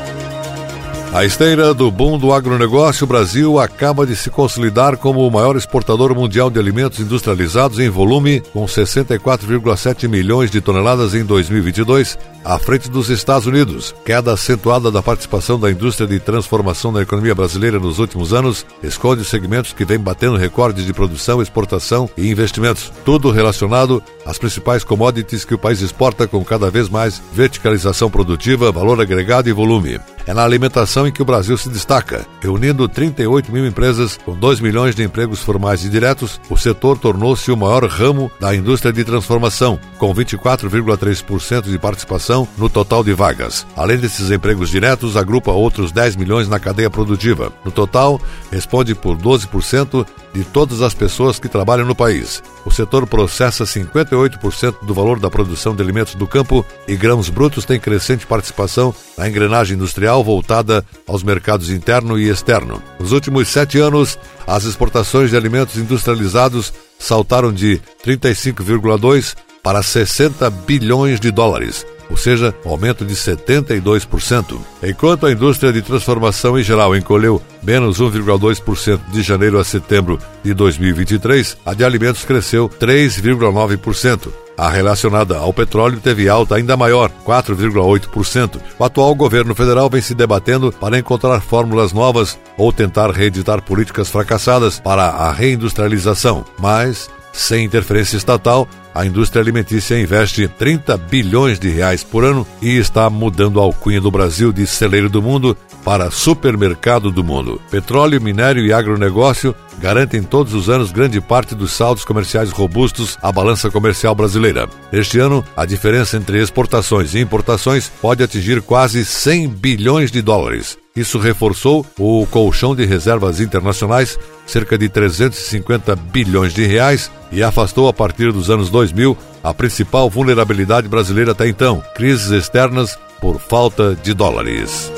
A 1.15 1.25
esteira 1.25 1.73
do 1.73 1.93
boom 1.93 2.19
do 2.19 2.33
agronegócio, 2.33 3.05
o 3.05 3.07
Brasil 3.07 3.61
acaba 3.61 4.05
de 4.05 4.17
se 4.17 4.29
consolidar 4.31 4.97
como 4.97 5.25
o 5.25 5.31
maior 5.31 5.55
exportador 5.55 6.13
mundial 6.13 6.51
de 6.51 6.59
alimentos 6.59 6.99
industrializados 6.99 7.79
em 7.79 7.89
volume, 7.89 8.43
com 8.53 8.65
64,7 8.67 10.09
milhões 10.09 10.51
de 10.51 10.61
toneladas 10.61 11.15
em 11.15 11.25
2022, 11.25 12.19
à 12.45 12.59
frente 12.59 12.91
dos 12.91 13.11
Estados 13.11 13.47
Unidos. 13.47 13.95
Queda 14.05 14.33
acentuada 14.33 14.91
da 14.91 15.01
participação 15.01 15.57
da 15.57 15.71
indústria 15.71 16.09
de 16.09 16.19
transformação 16.19 16.91
na 16.91 17.03
economia 17.03 17.33
brasileira 17.33 17.79
nos 17.79 18.01
últimos 18.01 18.33
anos 18.33 18.67
esconde 18.83 19.25
segmentos 19.25 19.73
que 19.73 19.85
vêm 19.85 20.01
batendo 20.01 20.37
recordes 20.37 20.85
de 20.85 20.93
produção, 20.93 21.41
exportação 21.41 22.11
e 22.19 22.29
investimentos, 22.29 22.93
tudo 23.05 23.31
relacionado 23.31 24.03
às 24.27 24.37
principais 24.37 24.83
commodities 24.83 25.45
que 25.45 25.55
o 25.55 25.59
país 25.59 25.81
exporta 25.81 26.27
com 26.27 26.45
cada 26.45 26.73
vez 26.73 26.89
mais 26.89 27.23
verticalização 27.33 28.11
produtiva, 28.11 28.73
valor 28.73 29.01
agregado 29.01 29.49
e 29.49 29.53
volume. 29.53 30.01
É 30.27 30.33
na 30.33 30.43
alimentação 30.43 31.07
em 31.07 31.13
que 31.13 31.21
o 31.21 31.25
Brasil 31.25 31.57
se 31.59 31.69
destaca. 31.69 32.27
Reunindo 32.41 32.89
38 32.89 33.53
mil 33.53 33.67
empresas 33.67 34.19
com 34.25 34.35
2 34.35 34.61
milhões 34.61 34.95
de 34.95 35.03
empregos 35.03 35.41
formais 35.41 35.85
e 35.85 35.91
diretos, 35.91 36.41
o 36.49 36.57
setor 36.57 36.99
tornou-se 36.99 37.51
o 37.51 37.57
maior 37.57 37.85
ramo 37.85 38.33
da 38.41 38.55
indústria 38.55 38.93
de 38.93 39.05
transformação, 39.05 39.79
com 39.99 40.15
24,3% 40.15 41.63
de 41.65 41.79
participação 41.79 42.49
no 42.57 42.71
total 42.71 43.05
de 43.05 43.13
vagas. 43.13 43.67
Além 43.77 43.99
desses 43.99 44.31
empregos 44.31 44.71
diretos, 44.71 45.17
agrupa 45.17 45.53
outros 45.53 45.93
10 45.93 46.17
milhões 46.17 46.49
na 46.49 46.59
cadeia 46.59 46.89
produtiva. 46.89 47.53
No 47.63 47.71
total, 47.71 48.19
responde 48.51 48.95
por 48.95 49.19
12% 49.19 50.07
de 50.33 50.43
todas 50.43 50.81
as 50.81 50.95
pessoas 50.95 51.39
que 51.39 51.49
trabalham 51.49 51.87
no 51.87 51.95
país. 51.95 52.43
O 52.65 52.71
setor 52.71 53.07
processa 53.07 53.65
58% 53.65 54.77
do 54.83 54.95
valor 54.95 55.21
da 55.21 55.31
produção 55.31 55.77
de 55.77 55.83
alimentos 55.83 56.15
do 56.15 56.27
campo 56.27 56.65
e 56.89 56.97
grãos 56.97 57.29
brutos 57.29 57.65
tem 57.65 57.79
crescente 57.79 58.27
participação 58.27 58.95
na 59.17 59.29
engrenagem 59.29 59.77
industrial 59.77 60.14
voltada 60.23 60.85
aos 61.07 61.23
mercados 61.23 61.71
interno 61.71 62.19
e 62.19 62.29
externo. 62.29 62.83
Nos 63.01 63.13
últimos 63.13 63.49
sete 63.49 63.79
anos, 63.79 64.19
as 64.47 64.65
exportações 64.65 65.31
de 65.31 65.37
alimentos 65.37 65.77
industrializados 65.77 66.73
saltaram 66.99 67.53
de 67.53 67.81
35,2 68.05 69.35
para 69.63 69.83
60 69.83 70.51
bilhões 70.51 71.19
de 71.19 71.31
dólares, 71.31 71.87
ou 72.11 72.19
seja, 72.19 72.55
um 72.67 72.69
aumento 72.69 73.05
de 73.05 73.15
72%. 73.15 74.59
Enquanto 74.83 75.27
a 75.27 75.33
indústria 75.33 75.73
de 75.73 75.81
transformação 75.81 76.59
em 76.59 76.63
geral 76.63 76.95
encolheu 76.95 77.43
menos 77.63 77.99
1,2% 77.99 79.01
de 79.11 79.23
janeiro 79.23 79.59
a 79.59 79.65
setembro 79.65 80.19
de 80.43 80.53
2023, 80.53 81.57
a 81.65 81.73
de 81.73 81.83
alimentos 81.83 82.25
cresceu 82.25 82.69
3,9%. 82.69 84.44
A 84.57 84.71
relacionada 84.71 85.37
ao 85.37 85.53
petróleo 85.53 86.01
teve 86.01 86.29
alta 86.29 86.57
ainda 86.57 86.77
maior, 86.77 87.11
4,8%. 87.25 88.61
O 88.79 88.85
atual 88.85 89.15
governo 89.15 89.55
federal 89.55 89.91
vem 89.91 90.01
se 90.01 90.15
debatendo 90.15 90.73
para 90.73 90.99
encontrar 90.99 91.41
fórmulas 91.41 91.93
novas 91.93 92.39
ou 92.57 92.73
tentar 92.73 93.11
reeditar 93.11 93.63
políticas 93.63 94.09
fracassadas 94.09 94.79
para 94.79 95.05
a 95.05 95.33
reindustrialização, 95.33 96.45
mas 96.59 97.11
sem 97.35 97.65
interferência 97.65 98.17
estatal, 98.17 98.69
a 98.95 99.05
indústria 99.05 99.43
alimentícia 99.43 100.01
investe 100.01 100.47
30 100.47 100.97
bilhões 100.97 101.59
de 101.59 101.69
reais 101.69 102.05
por 102.05 102.25
ano 102.25 102.47
e 102.63 102.77
está 102.77 103.11
mudando 103.11 103.59
a 103.59 103.65
alcunha 103.65 104.01
do 104.01 104.09
Brasil 104.09 104.53
de 104.53 104.65
celeiro 104.69 105.11
do 105.11 105.21
mundo 105.21 105.57
para 105.85 106.11
supermercado 106.11 107.11
do 107.11 107.23
mundo. 107.23 107.61
Petróleo, 107.71 108.21
minério 108.21 108.65
e 108.65 108.73
agronegócio 108.73 109.55
garantem 109.79 110.23
todos 110.23 110.55
os 110.55 110.71
anos 110.71 110.91
grande 110.91 111.21
parte 111.21 111.55
dos 111.55 111.73
saldos 111.73 112.05
comerciais 112.05 112.51
robustos 112.51 113.19
à 113.23 113.31
balança 113.31 113.71
comercial 113.71 114.15
brasileira. 114.15 114.69
Este 114.91 115.19
ano, 115.19 115.45
a 115.57 115.67
diferença 115.67 116.17
entre 116.17 116.41
exportações 116.41 117.15
e 117.15 117.21
importações 117.21 117.91
pode 118.01 118.23
atingir 118.23 118.63
quase 118.63 119.05
100 119.05 119.49
bilhões 119.49 120.11
de 120.11 120.23
dólares. 120.23 120.79
Isso 120.97 121.19
reforçou 121.19 121.85
o 121.99 122.25
colchão 122.31 122.75
de 122.75 122.87
reservas 122.87 123.41
internacionais, 123.41 124.17
cerca 124.47 124.79
de 124.79 124.89
350 124.89 125.97
bilhões 125.97 126.55
de 126.55 126.65
reais, 126.65 127.11
e 127.33 127.43
afastou 127.43 127.89
a 127.89 127.93
partir 127.93 128.33
dos 128.33 128.49
anos 128.49 128.71
2000 128.71 129.19
a 129.43 129.53
principal 129.53 130.09
vulnerabilidade 130.09 130.87
brasileira 130.87 131.33
até 131.33 131.49
então, 131.49 131.83
crises 131.97 132.31
externas 132.31 132.97
por 133.21 133.41
falta 133.41 133.97
de 133.97 134.15
dólares. 134.15 134.93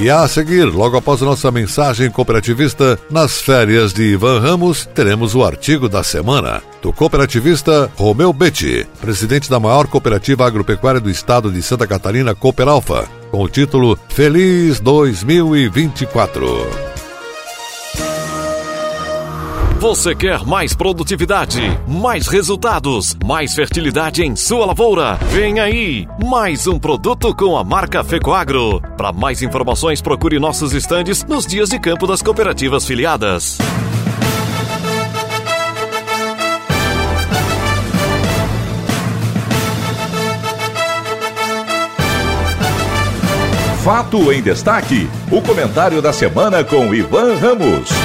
E 0.00 0.08
a 0.08 0.26
seguir, 0.26 0.64
logo 0.64 0.96
após 0.96 1.20
nossa 1.20 1.50
mensagem 1.50 2.10
cooperativista, 2.10 2.98
nas 3.10 3.42
férias 3.42 3.92
de 3.92 4.02
Ivan 4.02 4.40
Ramos, 4.40 4.88
teremos 4.94 5.34
o 5.34 5.44
artigo 5.44 5.90
da 5.90 6.02
semana 6.02 6.62
do 6.80 6.90
cooperativista 6.90 7.92
Romeu 7.96 8.32
Betti, 8.32 8.86
presidente 8.98 9.50
da 9.50 9.60
maior 9.60 9.86
cooperativa 9.86 10.46
agropecuária 10.46 11.02
do 11.02 11.10
estado 11.10 11.52
de 11.52 11.60
Santa 11.60 11.86
Catarina, 11.86 12.34
Cooperalfa, 12.34 13.06
com 13.30 13.42
o 13.42 13.48
título 13.48 13.98
Feliz 14.08 14.80
2024. 14.80 16.89
Você 19.80 20.14
quer 20.14 20.44
mais 20.44 20.74
produtividade, 20.74 21.62
mais 21.88 22.28
resultados, 22.28 23.16
mais 23.24 23.54
fertilidade 23.54 24.22
em 24.22 24.36
sua 24.36 24.66
lavoura? 24.66 25.14
Vem 25.30 25.58
aí, 25.58 26.06
mais 26.22 26.66
um 26.66 26.78
produto 26.78 27.34
com 27.34 27.56
a 27.56 27.64
marca 27.64 28.04
Fecoagro. 28.04 28.82
Para 28.98 29.10
mais 29.10 29.40
informações, 29.40 30.02
procure 30.02 30.38
nossos 30.38 30.74
estandes 30.74 31.24
nos 31.24 31.46
dias 31.46 31.70
de 31.70 31.78
campo 31.78 32.06
das 32.06 32.20
cooperativas 32.20 32.84
filiadas. 32.84 33.56
Fato 43.82 44.30
em 44.30 44.42
destaque: 44.42 45.08
o 45.32 45.40
comentário 45.40 46.02
da 46.02 46.12
semana 46.12 46.62
com 46.62 46.94
Ivan 46.94 47.34
Ramos. 47.36 47.99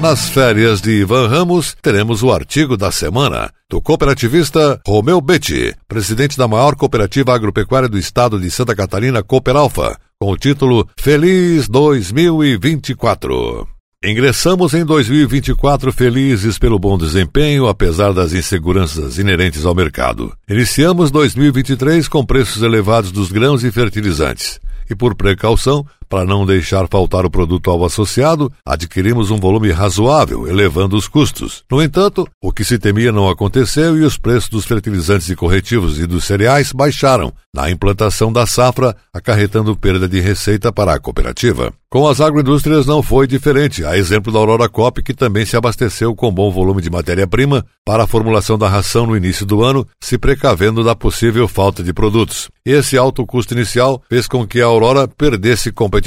Nas 0.00 0.30
férias 0.30 0.80
de 0.80 0.92
Ivan 0.92 1.28
Ramos, 1.28 1.76
teremos 1.82 2.22
o 2.22 2.32
artigo 2.32 2.74
da 2.74 2.90
semana 2.90 3.50
do 3.68 3.82
cooperativista 3.82 4.80
Romeu 4.86 5.20
Betti, 5.20 5.76
presidente 5.86 6.38
da 6.38 6.48
maior 6.48 6.74
cooperativa 6.74 7.34
agropecuária 7.34 7.86
do 7.86 7.98
estado 7.98 8.40
de 8.40 8.50
Santa 8.50 8.74
Catarina, 8.74 9.22
Cooperalfa, 9.22 9.98
com 10.18 10.32
o 10.32 10.38
título 10.38 10.88
Feliz 10.96 11.68
2024. 11.68 13.68
Ingressamos 14.02 14.72
em 14.72 14.86
2024 14.86 15.92
felizes 15.92 16.58
pelo 16.58 16.78
bom 16.78 16.96
desempenho, 16.96 17.68
apesar 17.68 18.14
das 18.14 18.32
inseguranças 18.32 19.18
inerentes 19.18 19.66
ao 19.66 19.74
mercado. 19.74 20.32
Iniciamos 20.48 21.10
2023 21.10 22.08
com 22.08 22.24
preços 22.24 22.62
elevados 22.62 23.12
dos 23.12 23.30
grãos 23.30 23.64
e 23.64 23.70
fertilizantes. 23.70 24.58
E 24.88 24.94
por 24.94 25.14
precaução, 25.14 25.84
para 26.10 26.24
não 26.24 26.44
deixar 26.44 26.88
faltar 26.88 27.24
o 27.24 27.30
produto 27.30 27.70
alvo 27.70 27.84
associado, 27.84 28.52
adquirimos 28.66 29.30
um 29.30 29.38
volume 29.38 29.70
razoável, 29.70 30.48
elevando 30.48 30.96
os 30.96 31.06
custos. 31.06 31.62
No 31.70 31.80
entanto, 31.80 32.26
o 32.42 32.52
que 32.52 32.64
se 32.64 32.80
temia 32.80 33.12
não 33.12 33.30
aconteceu 33.30 33.96
e 33.96 34.02
os 34.02 34.18
preços 34.18 34.50
dos 34.50 34.64
fertilizantes 34.64 35.28
e 35.30 35.36
corretivos 35.36 36.00
e 36.00 36.06
dos 36.06 36.24
cereais 36.24 36.72
baixaram 36.72 37.32
na 37.54 37.70
implantação 37.70 38.32
da 38.32 38.44
safra, 38.44 38.96
acarretando 39.14 39.76
perda 39.76 40.08
de 40.08 40.20
receita 40.20 40.72
para 40.72 40.94
a 40.94 41.00
cooperativa. 41.00 41.72
Com 41.88 42.06
as 42.06 42.20
agroindústrias 42.20 42.86
não 42.86 43.02
foi 43.02 43.26
diferente, 43.26 43.84
a 43.84 43.98
exemplo 43.98 44.32
da 44.32 44.38
Aurora 44.38 44.68
Cop, 44.68 45.02
que 45.02 45.12
também 45.12 45.44
se 45.44 45.56
abasteceu 45.56 46.14
com 46.14 46.32
bom 46.32 46.48
volume 46.48 46.80
de 46.80 46.88
matéria-prima 46.88 47.66
para 47.84 48.04
a 48.04 48.06
formulação 48.06 48.56
da 48.56 48.68
ração 48.68 49.06
no 49.06 49.16
início 49.16 49.44
do 49.44 49.64
ano, 49.64 49.84
se 50.00 50.16
precavendo 50.16 50.84
da 50.84 50.94
possível 50.94 51.48
falta 51.48 51.82
de 51.82 51.92
produtos. 51.92 52.48
Esse 52.64 52.96
alto 52.96 53.26
custo 53.26 53.54
inicial 53.54 54.00
fez 54.08 54.28
com 54.28 54.46
que 54.46 54.60
a 54.60 54.66
Aurora 54.66 55.08
perdesse 55.08 55.72
competitividade 55.72 55.99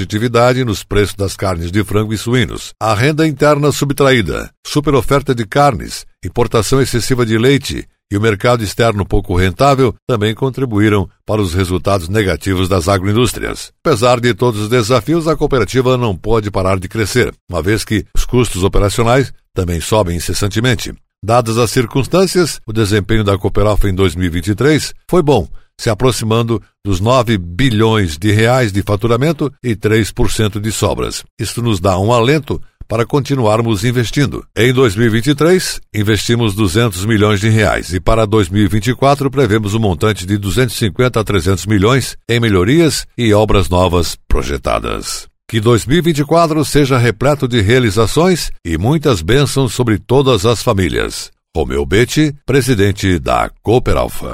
nos 0.65 0.84
preços 0.84 1.15
das 1.15 1.36
carnes 1.36 1.71
de 1.71 1.84
frango 1.84 2.13
e 2.13 2.17
suínos. 2.17 2.73
A 2.82 2.93
renda 2.93 3.27
interna 3.27 3.71
subtraída, 3.71 4.49
superoferta 4.65 5.36
de 5.36 5.45
carnes, 5.45 6.06
importação 6.25 6.82
excessiva 6.82 7.25
de 7.25 7.38
leite 7.38 7.88
e 8.12 8.17
o 8.17 8.21
mercado 8.21 8.63
externo 8.63 9.06
pouco 9.06 9.36
rentável 9.36 9.95
também 10.08 10.36
contribuíram 10.36 11.10
para 11.25 11.41
os 11.41 11.53
resultados 11.53 12.08
negativos 12.08 12.69
das 12.69 12.88
agroindústrias. 12.88 13.71
Apesar 13.84 14.19
de 14.19 14.34
todos 14.34 14.62
os 14.62 14.69
desafios, 14.69 15.27
a 15.27 15.36
cooperativa 15.36 15.97
não 15.97 16.15
pode 16.15 16.51
parar 16.51 16.79
de 16.79 16.88
crescer, 16.88 17.34
uma 17.49 17.62
vez 17.62 17.84
que 17.84 18.06
os 18.15 18.23
custos 18.23 18.63
operacionais 18.63 19.34
também 19.53 19.82
sobem 19.82 20.17
incessantemente. 20.17 20.93
Dadas 21.25 21.58
as 21.58 21.71
circunstâncias, 21.71 22.60
o 22.67 22.73
desempenho 22.73 23.23
da 23.23 23.38
Cooperalfa 23.38 23.88
em 23.88 23.95
2023 23.95 24.93
foi 25.10 25.21
bom, 25.21 25.47
se 25.79 25.89
aproximando 25.89 26.62
dos 26.86 26.99
9 26.99 27.38
bilhões 27.38 28.17
de 28.17 28.31
reais 28.31 28.71
de 28.71 28.81
faturamento 28.81 29.51
e 29.63 29.75
3% 29.75 30.59
de 30.59 30.71
sobras. 30.71 31.23
Isto 31.39 31.62
nos 31.62 31.79
dá 31.79 31.97
um 31.99 32.12
alento 32.13 32.62
para 32.88 33.05
continuarmos 33.05 33.83
investindo. 33.83 34.45
Em 34.55 34.73
2023, 34.73 35.81
investimos 35.93 36.53
200 36.53 37.05
milhões 37.05 37.39
de 37.39 37.49
reais 37.49 37.93
e 37.93 37.99
para 37.99 38.25
2024 38.25 39.31
prevemos 39.31 39.73
um 39.73 39.79
montante 39.79 40.25
de 40.25 40.38
250 40.38 41.19
a 41.19 41.23
300 41.23 41.65
milhões 41.65 42.15
em 42.29 42.39
melhorias 42.39 43.05
e 43.17 43.33
obras 43.33 43.69
novas 43.69 44.17
projetadas. 44.27 45.27
Que 45.49 45.59
2024 45.59 46.63
seja 46.65 46.97
repleto 46.97 47.47
de 47.47 47.62
realizações 47.62 48.51
e 48.65 48.77
muitas 48.77 49.21
bênçãos 49.21 49.73
sobre 49.73 49.97
todas 49.97 50.45
as 50.45 50.63
famílias. 50.63 51.31
Romeu 51.55 51.86
Betti, 51.86 52.33
presidente 52.45 53.19
da 53.19 53.49
Cooperalfa. 53.62 54.33